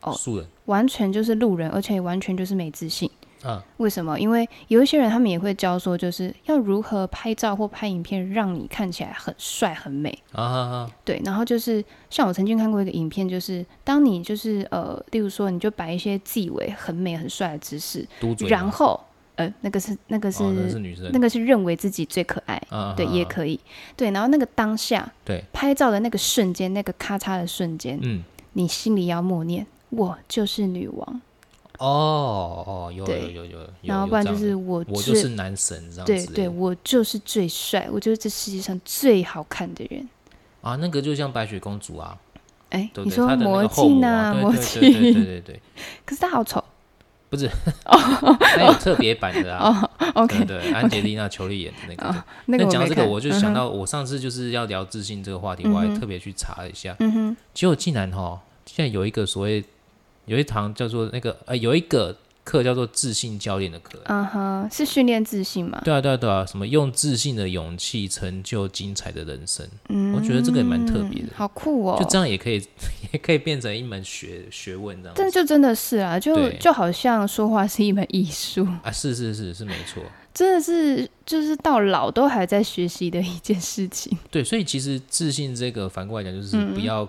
[0.00, 3.10] 哦素人完全就是路人，而且完全就是没自信。
[3.42, 4.18] 啊，为什么？
[4.18, 10.10] 因为有一些人他们也会教说，就是要如何拍照或拍影片，让你看起来很帅很美。
[10.32, 18.06] 啊啊啊，对，然后就是像我曾经看过一个影片，就是当你就是呃，例如说你就摆一些自以为很美很帅的姿势，
[18.48, 19.00] 然后
[19.36, 21.10] 呃，那个是那个是、哦那是女生。
[21.12, 23.58] 那个是认为自己最可爱，啊，对，也可以，
[23.96, 28.22] 对，然后那个当下对，拍照的那个瞬间，那个咔嚓的瞬间，嗯，
[28.52, 31.20] 你心里要默念：我就是女王，
[31.80, 40.08] 哦哦，有对有有有有，然后不然就是我我就是男神这样对对，子的我就是最帅，我就是这世界上最好看的人。
[40.60, 42.16] 啊，那个就像白雪公主啊，
[42.68, 43.10] 哎，对不对？
[43.10, 45.60] 你说魔镜啊，啊，魔对对对对镜，对对对，
[46.04, 46.62] 可是他好丑。
[48.40, 52.08] 还有特别版的啊，哦，OK，对对，安吉丽娜·裘丽演的那个。
[52.08, 59.64] 哦那讲到这个，我就想，到我上次就是要聊自信这个话题，我还特别去查了一下，嗯哼，结果竟然哈，现在有一个所谓
[60.30, 63.98] 有一堂叫做那个呃，有一个课叫做自信教练的课。
[64.04, 65.82] 嗯哼，是训练自信吗？
[65.84, 71.96] 对啊，对啊，对啊，什么用自信的勇气成就精彩的人生，嗯，我觉得这个也蛮特别的好酷哦。
[71.98, 72.62] 就这样也可以，
[73.12, 75.14] 也可以变成一门学学问这样。
[75.18, 80.00] 但就真的是啊，就就好像说话是一门艺术，啊，是是是是没错，
[80.32, 84.16] 真的是就是到老都还在学习的一件事情。
[84.30, 87.06] 对，所以其实自信这个反过来讲，就是不要、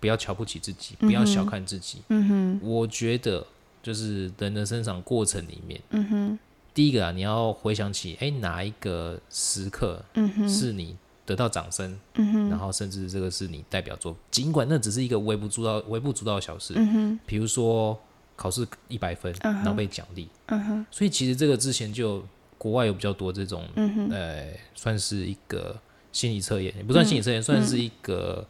[0.00, 2.02] 不要瞧不起自己，不要小看自己。
[2.08, 3.46] 嗯哼，我觉得
[3.82, 6.38] 就是人的生长过程里面，嗯哼，
[6.72, 17.98] 第一个啊，你要回想起，哎，哪一个时刻嗯哼，是你得到掌声，嗯哼，然后甚至这个是你代表作，尽管那只是一个微不足道、微不足道的小事，嗯哼，比如说
[18.36, 22.24] 考试一百分，嗯然后被奖励，嗯哼，所以其实这个之前就
[22.56, 25.76] 国外有比较多这种，嗯哼，呃，算是一个
[26.12, 28.46] 心理测验，也不算心理测验，算是一个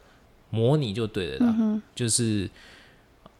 [0.51, 2.47] 模拟就对了啦，嗯，就是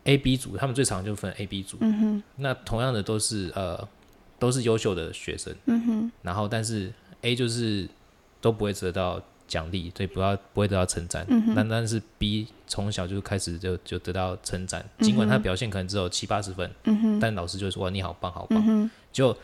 [0.05, 3.87] A、B 组，他们最常就分 A、B 组，嗯，那同样的都是呃
[4.39, 7.87] 都是优秀的学生，嗯，然后但是 A 就是
[8.41, 19.37] 都不会得到奖励，所以不要不会得到称赞，嗯但但是 B 从小就开始就就得到称赞，尽管他表现可能只有七八十分，嗯，但老师就会说哇你好棒好棒，嗯，就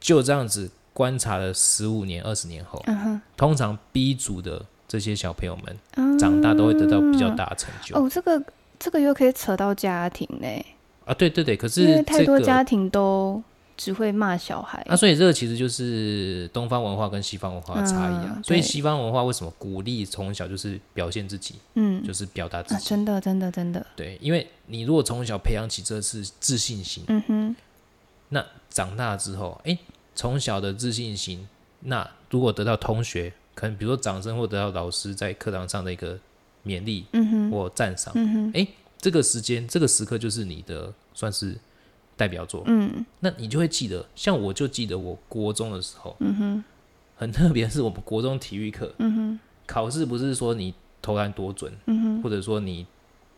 [0.00, 8.42] 就这样子观察了十五年二十年后，嗯，通常 B 组的这些小朋友们嗯长大都会得到比较大的成就、哦，这个
[8.78, 10.64] 这个又可以扯到家庭嘞，
[11.04, 13.42] 啊，对对对，可是因为太多家庭都
[13.76, 14.84] 只会骂小孩。
[14.88, 18.32] 那、所以这个其实就是东方文化跟西方文化的差异啊。
[18.36, 22.88] 嗯所以西方文化为什么鼓励从小就是表现自己，嗯，就是表达自啊，己？
[22.88, 27.56] 真的，真的，真的，对，因为你如果从小培养起这次自信心，嗯哼，
[28.30, 29.78] 那长大之后，诶，
[30.14, 31.46] 从小的自信心，
[31.80, 36.16] 那如果得到同学，可能比如说掌声或得到老师在课堂上的一个
[36.64, 38.66] 勉励嗯哼，或赞赏，嗯哼，
[39.00, 41.56] 这个时间这个时刻就是你的算是
[42.16, 43.04] 代表作，嗯。
[43.18, 44.06] 那你就会记得。
[44.14, 46.64] 像我就记得我国中的时候，嗯哼，
[47.16, 52.86] 很特别，是我们国中体育课，嗯哼，考试不是说你投篮多准，嗯哼，或者说你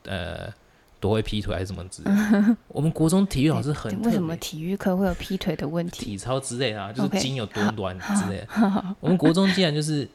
[0.04, 0.52] 呃
[1.00, 2.56] 多会劈腿还是什么之类的。
[2.68, 6.04] 我们国中体育老师很特为什么别，体育课会有劈腿的问题？
[6.04, 8.46] 体操之类的啊，就是筋有多短 之类的。
[9.00, 10.06] 我们国中竟然就是，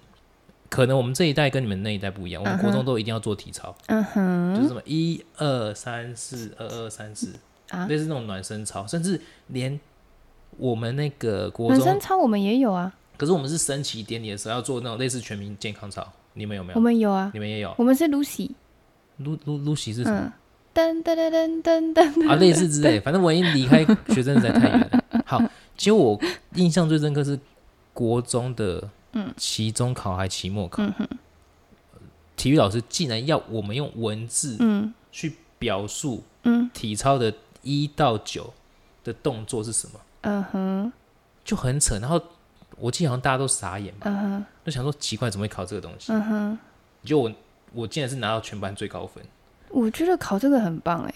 [0.69, 7.33] 可能我们这一代跟你们那一代不一样，我们国中都一定要做体操，嗯就是，什么一二三四二二三四，
[7.71, 9.79] 啊，类似那种暖身操，甚至连
[10.57, 16.83] 我们那个国中生中，操我们也有啊，可是我们是升旗典礼的时候要做那种类似全民健康操，你们有没有我有？
[16.83, 17.73] 们有啊，你们也有？
[17.77, 18.51] 我们是 Lucy，
[19.17, 20.31] 露露露西是什么？
[20.75, 23.83] 嗯，噔噔噔噔噔噔，啊，类似之类，反正我已经离开
[24.13, 25.03] 学生实在太远了。
[25.25, 25.41] 好，
[25.77, 26.19] 其实我
[26.53, 27.39] 印象最深刻是
[27.93, 28.89] 国中的
[29.37, 31.07] 期中考还期末考，嗯，
[32.35, 34.93] 体育老师竟然要我们用文字嗯。
[35.11, 36.69] 去表述嗯。
[36.73, 38.53] 体操的一到九
[39.03, 40.93] 的动作是什么，嗯哼。
[41.45, 41.97] 就很扯。
[41.99, 42.21] 然后
[42.77, 44.45] 我记得好像大家都傻眼吧，嗯哼。
[44.65, 46.11] 就想说奇怪，怎么会考这个东西？
[46.11, 46.59] 嗯哼，
[47.05, 47.31] 就我
[47.71, 49.23] 我竟然是拿到全班最高分，
[49.69, 51.13] 我觉得考这个很棒哎，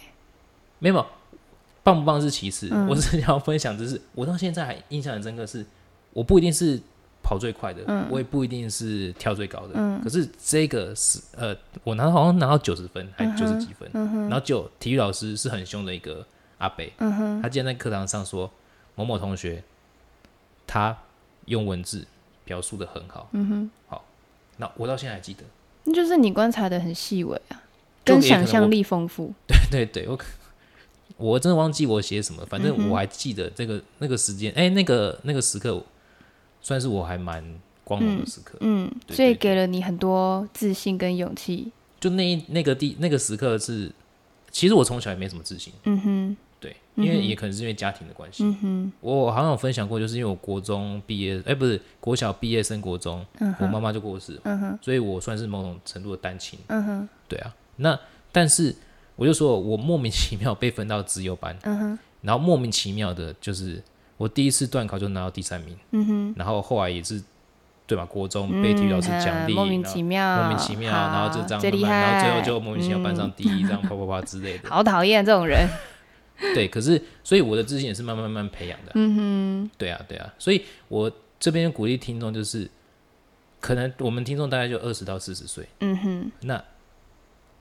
[0.80, 1.06] 没有没有
[1.84, 2.88] 棒不棒是其次，嗯。
[2.88, 5.66] 我只是想要分享，就是我到现在还印象很深刻是，
[6.14, 6.80] 我不一定是
[7.24, 8.06] 跑最快的，嗯。
[8.10, 10.02] 我也不一定是跳最高的，嗯。
[10.04, 16.26] 可是这个是呃，我拿到好像拿到九十分还九十几分，嗯然后就体育老师是很凶的一个
[16.58, 18.52] 阿北，嗯哼，他竟然在课堂上说
[18.96, 19.64] 某某同学
[20.68, 20.96] 他
[21.46, 22.06] 用文字
[22.44, 24.04] 表述的很好，嗯哼，好
[24.58, 25.44] 那我到现在还记得，
[25.86, 27.69] 那就是你观察的很细微啊，就
[28.22, 30.26] 想象力丰富， 对对对，我可
[31.18, 35.84] 我真的忘记我写什么，反正我还记得这个那个时间，哎、那个那个时刻，
[36.62, 37.44] 算是我还蛮
[37.84, 38.58] 光荣的时刻。
[38.62, 43.92] 嗯，所以给了你很多自信跟勇气，就那一那个地那个时刻是，
[44.50, 48.46] 其实我从小也没什么自信，嗯哼，对，因为也可能是因为家庭的关系。
[48.46, 53.26] 嗯哼，我好像有分享过，就是因为我国中毕业，哎、不是国小毕业升国中，
[53.60, 56.58] 我妈妈就过世，嗯哼，所以我算是某种程度的单亲。
[56.68, 58.00] 嗯哼，对啊，那
[58.32, 58.74] 但是
[59.16, 63.82] 我就说我莫名其妙被分到资优班，嗯哼，然后莫名其妙的就是
[64.18, 67.22] 我第一次段考就拿到第三名，嗯哼，然后后来也是
[67.88, 68.06] 对吧？
[68.06, 74.70] 国中被体育老师奖励，嗯莫名其妙，莫名其妙，然后就这样最厉慢慢，然后最后就莫名其妙班上第一，这样啪啪啪之类的。
[74.72, 75.68] 好讨厌这种人。
[76.54, 78.92] 对，可是所以我的自信也是慢慢慢慢培养的。
[78.96, 82.70] 嗯哼，对啊，对啊，所以我这边鼓励听众就是，
[83.60, 86.64] 可能我们听众大概就二十到四十岁，嗯哼，那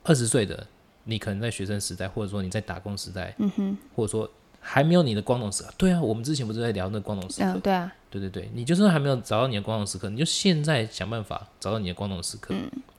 [0.08, 0.66] 二十岁的
[1.04, 4.28] 你可能在学生时代，或者说你在打工时代，嗯哼，或者说
[4.58, 5.70] 还没有你的光荣时刻。
[5.76, 7.46] 对啊，我们之前不是在聊那个光荣时刻？
[7.46, 12.54] 嗯，对啊，对对对，你就是还没有找到你的光荣时刻，你就现在想办法找到你的光荣时刻，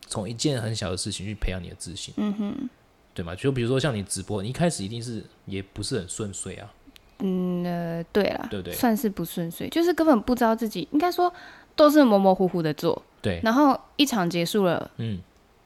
[0.08, 2.70] 从一件很小的事情去培养你的自信，嗯哼，
[3.16, 3.34] 对吗？
[3.36, 6.72] 就比如说像你直播，你一开始一定是也不是很顺遂啊，
[7.20, 8.74] 嗯呃，对啦，对不对。
[8.74, 11.32] 算是不顺遂，就是根本不知道自己，应该说
[11.76, 15.20] 都是模模糊糊的做，对，然后一场结束了，嗯，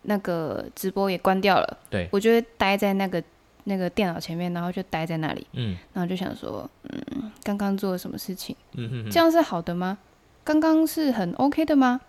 [0.03, 3.21] 那个直播也关掉了，对我就会待在那个
[3.65, 8.55] 那个电脑前面，然后就待在那里，嗯然后就想说，嗯，刚刚做了什么事情？
[8.73, 9.97] 嗯哼哼，这样是好的吗？
[10.43, 11.99] 刚刚是很 OK 的吗？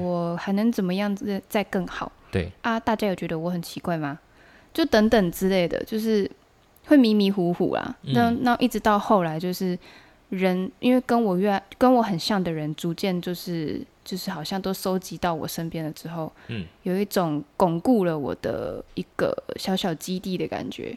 [0.00, 2.78] 我还能怎么样子再更好对，啊？
[2.78, 4.18] 大家有觉得我很奇怪吗？
[4.72, 6.30] 就等等之类的，就是
[6.86, 7.96] 会迷迷糊糊啦。
[8.02, 9.76] 嗯那那一直到后来，就是
[10.28, 20.96] 人，因为跟我越跟我很像的人，逐渐就是就是好像都收集到我身边了之后，嗯，有一种巩固了我的一个小小基地的感觉。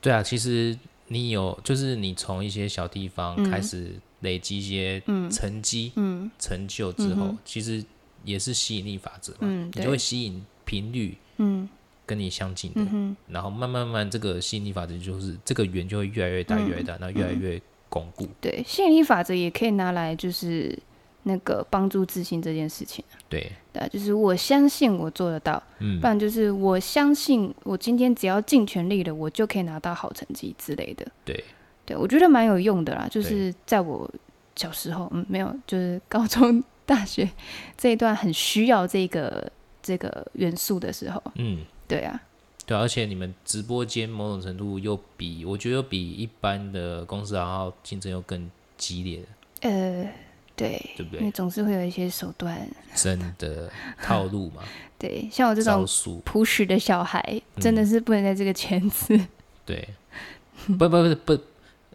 [0.00, 0.76] 对啊，其实
[1.08, 3.50] 你有，就是你从一些小地方嗯。
[3.50, 5.30] 开始累积一些嗯。
[5.30, 6.30] 成绩、嗯。
[6.38, 7.84] 成就之后，嗯其实
[8.24, 11.68] 也是吸引力法则嘛，嗯，你就会，吸引频率嗯。
[12.06, 17.58] 跟你相近的，嗯，然后慢慢慢这个吸引力法则就是这个圆就会越来越大，嗯越来越大，然后越来越
[17.88, 18.28] 巩固。
[18.42, 20.78] 对，吸引力法则也可以拿来就是
[21.24, 23.04] 那个帮助自信这件事情。
[23.28, 26.00] 对，对啊，就是我相信我做得到，嗯。
[26.00, 31.06] 不，然就是我相信我今天只要尽全力了，我就可以拿到好成绩之类的。
[31.24, 31.44] 对，
[31.84, 34.10] 对我觉得蛮有用的啦，就是在我
[34.56, 37.28] 小时候，嗯，没有，就是高中、大学
[37.76, 39.50] 这一段很需要这个
[39.82, 42.20] 这个元素的时候，嗯，对啊，
[42.66, 49.18] 对啊，而且你们直播间某种程度又比我觉得又比一般的公司然后竞争又更激烈。
[49.20, 49.26] 的，
[49.68, 50.08] 呃，
[50.56, 51.20] 对，对不对？
[51.20, 53.70] 因为总是会有一些手段，真的
[54.02, 54.62] 套路嘛，
[54.98, 55.86] 对，像我这种
[56.24, 57.20] 朴实的小孩，
[57.56, 59.18] 嗯真的是不能在这个圈子。
[59.66, 59.88] 对，
[60.66, 61.38] 不不不不，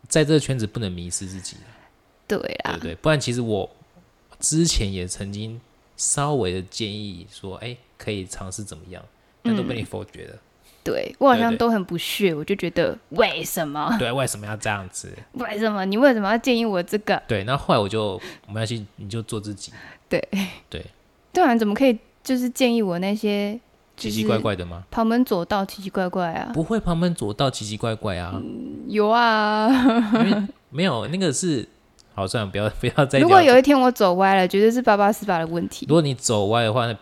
[0.07, 1.57] 在这个圈子不能迷失自己。
[2.27, 2.93] 对啊对？
[2.95, 3.69] 不然其实我
[4.39, 5.59] 之前也曾经
[5.97, 9.03] 稍微的建议说，哎，可以尝试怎么样，
[9.41, 10.39] 但都被你否决了。
[10.89, 13.95] 对我好像都很不屑，我就觉得为什么？
[13.99, 15.11] 对，为什么要这样子？
[15.33, 15.85] 为什么？
[15.85, 17.21] 你为什么要建议我这个？
[17.27, 19.71] 对，那后来我就我们要去，你就做自己，
[20.07, 20.25] 对
[20.69, 20.85] 对，
[21.33, 23.59] 对啊，怎么可以就是建议我那些
[23.97, 24.83] 奇奇怪怪的吗？
[24.89, 26.51] 旁门左道、奇奇怪怪啊？
[26.53, 28.41] 不会旁门左道，奇奇怪怪啊，
[28.87, 29.67] 有啊，
[30.69, 31.67] 没有那个是，
[32.15, 33.19] 好，算了，不要不要再。
[33.19, 35.93] 如果有一天我走歪了，绝对是八八四八的问题如。
[35.93, 36.97] 果你走歪的话，那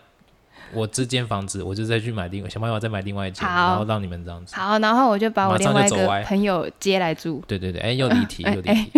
[0.74, 4.56] 我这间房子我就再去买另外，想办法再买另外一间，然后让你们这样子。
[4.56, 7.44] 好，然后我就把我另外一个朋友接来住。
[7.48, 8.92] 对对对，哎， 又离题，哎又离题。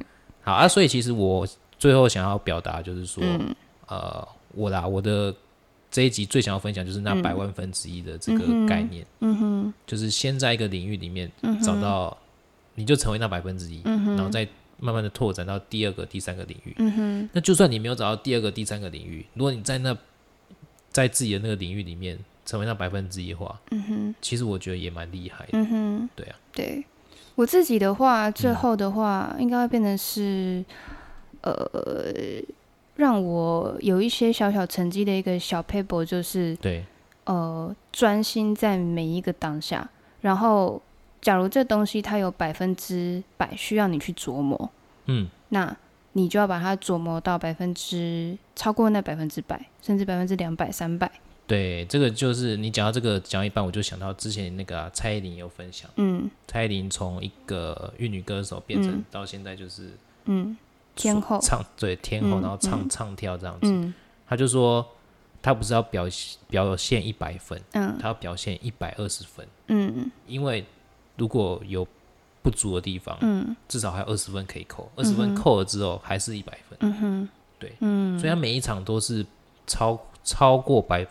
[0.42, 1.46] 好啊，所以其实我
[1.78, 3.54] 最后想要表达就是说，嗯。
[3.86, 5.34] 呃，我啦，我的
[5.90, 7.20] 这一集最想要分享就是那嗯。
[7.22, 11.30] 百万分之一的这个概念，嗯哼，就是先在一个领域里面
[11.62, 12.16] 找到，
[12.74, 14.48] 你就成为那百分之一，然后再
[14.78, 16.74] 慢慢的拓展到第二个、第三个领域。
[16.78, 19.94] 嗯哼，那就算你没有找到第二个、第三个领域，如果你在那
[20.94, 22.16] 在自己的那个领域里面
[22.46, 25.50] 成为那百分之一的话，嗯哼，其实我觉得也蛮厉害的。
[25.52, 26.84] 嗯哼，对啊，对。
[27.34, 30.64] 我自己的话，最嗯后的话，应该会变成是，
[31.40, 31.52] 呃，
[32.94, 36.84] 让我有一些小小成绩的一个小 paper，就是对，
[37.24, 39.90] 呃，专心在每一个当下。
[40.20, 40.80] 然后，
[41.20, 44.70] 假如这东西它有百分之百需要你去琢磨，
[45.06, 45.76] 嗯，那
[46.14, 51.10] 你就要把它琢磨到百分之超过那百分之百，甚至百分之两百、三百。
[51.46, 56.30] 对，这个就是你讲到这个讲一半，我就想到之前那个啊、蔡依林有分享，嗯。
[56.46, 59.90] 蔡依林从一个玉女歌手变成嗯到现在就是
[60.24, 60.56] 嗯。
[60.96, 61.38] 天后。
[61.42, 62.88] 唱对天后，嗯然后唱、嗯。
[62.88, 63.66] 唱跳这样子。
[63.66, 63.92] 嗯。
[64.26, 64.86] 他就说
[65.42, 66.06] 他不是要表
[66.48, 67.94] 表现一百分，嗯。
[68.00, 70.10] 他要表现一百二十分，嗯。
[70.26, 70.64] 因为
[71.18, 71.86] 如果有
[72.44, 73.56] 不足的地方，嗯。
[73.66, 77.28] 至少还有二十分可以扣，二十分扣了之后还是一百分，嗯哼，
[77.58, 79.24] 对嗯，所以他每一场都是
[79.66, 81.06] 超超过百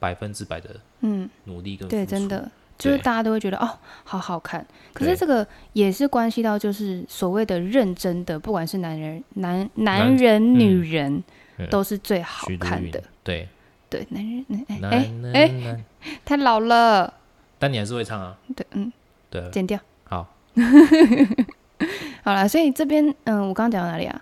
[0.00, 4.66] 百分之百的嗯，努力跟对，真，的，就是大家都会觉得哦，好好看。
[4.94, 10.58] 可是这个也是关系到就是所谓的认真的，不管是男人、男男男人、嗯。
[10.58, 11.22] 女人，
[11.58, 11.68] 嗯。
[11.68, 13.02] 都是最好看的。
[13.22, 13.48] 对，
[13.90, 14.92] 对，男人，哎男
[15.34, 15.84] 哎哎，
[16.24, 17.12] 太老了。
[17.58, 18.92] 但你还是会唱啊，对，嗯，
[19.28, 19.42] 对。
[19.42, 19.78] 啊，剪掉。
[20.04, 20.26] 好，
[22.24, 24.20] 好啦，所以这边，嗯，我刚刚讲到哪里啊？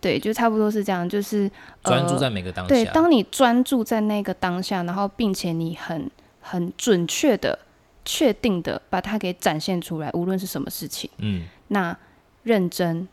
[0.00, 1.50] 对，就差不多是这样，就是
[1.82, 2.68] 呃专注在每个当下。
[2.68, 6.08] 对，当你专注在那个当下，然后并且你很
[6.40, 7.58] 很准确的、
[8.04, 11.96] 确定的把它给展现出来，无论是什么事情，嗯，那
[12.44, 13.08] 认真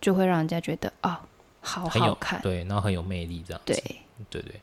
[0.00, 1.16] 就会让人家觉得哦，
[1.60, 2.40] 好好看。
[2.42, 3.96] 对，然后很有魅力，这样子，对，
[4.30, 4.60] 对对，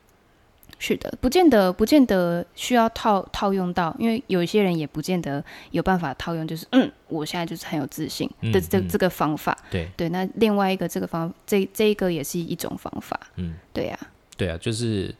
[0.84, 9.56] 是的，不见得不见得需要套套用到，因为有一些人也不见得有办法套用，就是嗯，我现在就是很有自信的嗯嗯这这个方法。
[9.70, 13.18] 对对，那另外一个这个方这这一个也是一种方法。
[13.36, 13.98] 嗯，对呀、
[14.36, 15.14] 对啊，就是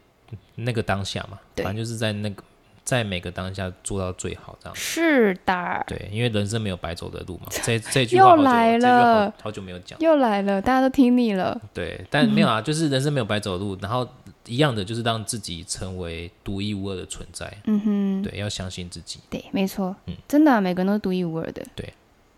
[0.56, 2.42] 那个当下嘛，反正就是在那个
[2.82, 4.74] 在每个当下做到最好，这样。
[4.74, 9.96] 是的，对，因为人生没有白走的路嘛， 这这句话又来了好久没有讲。
[10.00, 11.56] 又来了，大家都听腻了。
[11.72, 14.06] 对，但没有啊， 就是人生没有白走的路，然后
[14.46, 17.52] 一样的就是让自己成为独一无二的存在。
[17.64, 19.20] 嗯哼，对，要相信自己。
[19.30, 21.62] 对，没错，嗯真的啊、每个人都是独一无二的。
[21.74, 21.92] 对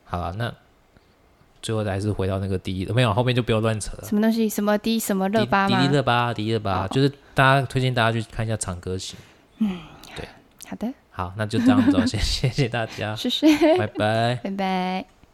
[0.04, 0.52] 好了，那
[1.62, 4.04] 最后还是回到那个第一，没有后面就不要乱扯了。
[4.04, 4.48] 什么东西？
[4.48, 5.90] 什么迪什么迪热巴迪丽吗？
[5.92, 9.18] 热巴，迪丽热巴，就是大家推荐大家去看一下《长歌行》。
[9.58, 9.80] 嗯，
[10.14, 10.28] 对
[10.68, 13.48] 好的，好，那就这样子哦，谢谢谢大家， 谢谢，
[13.78, 14.40] 拜拜。
[14.44, 15.13] 拜拜。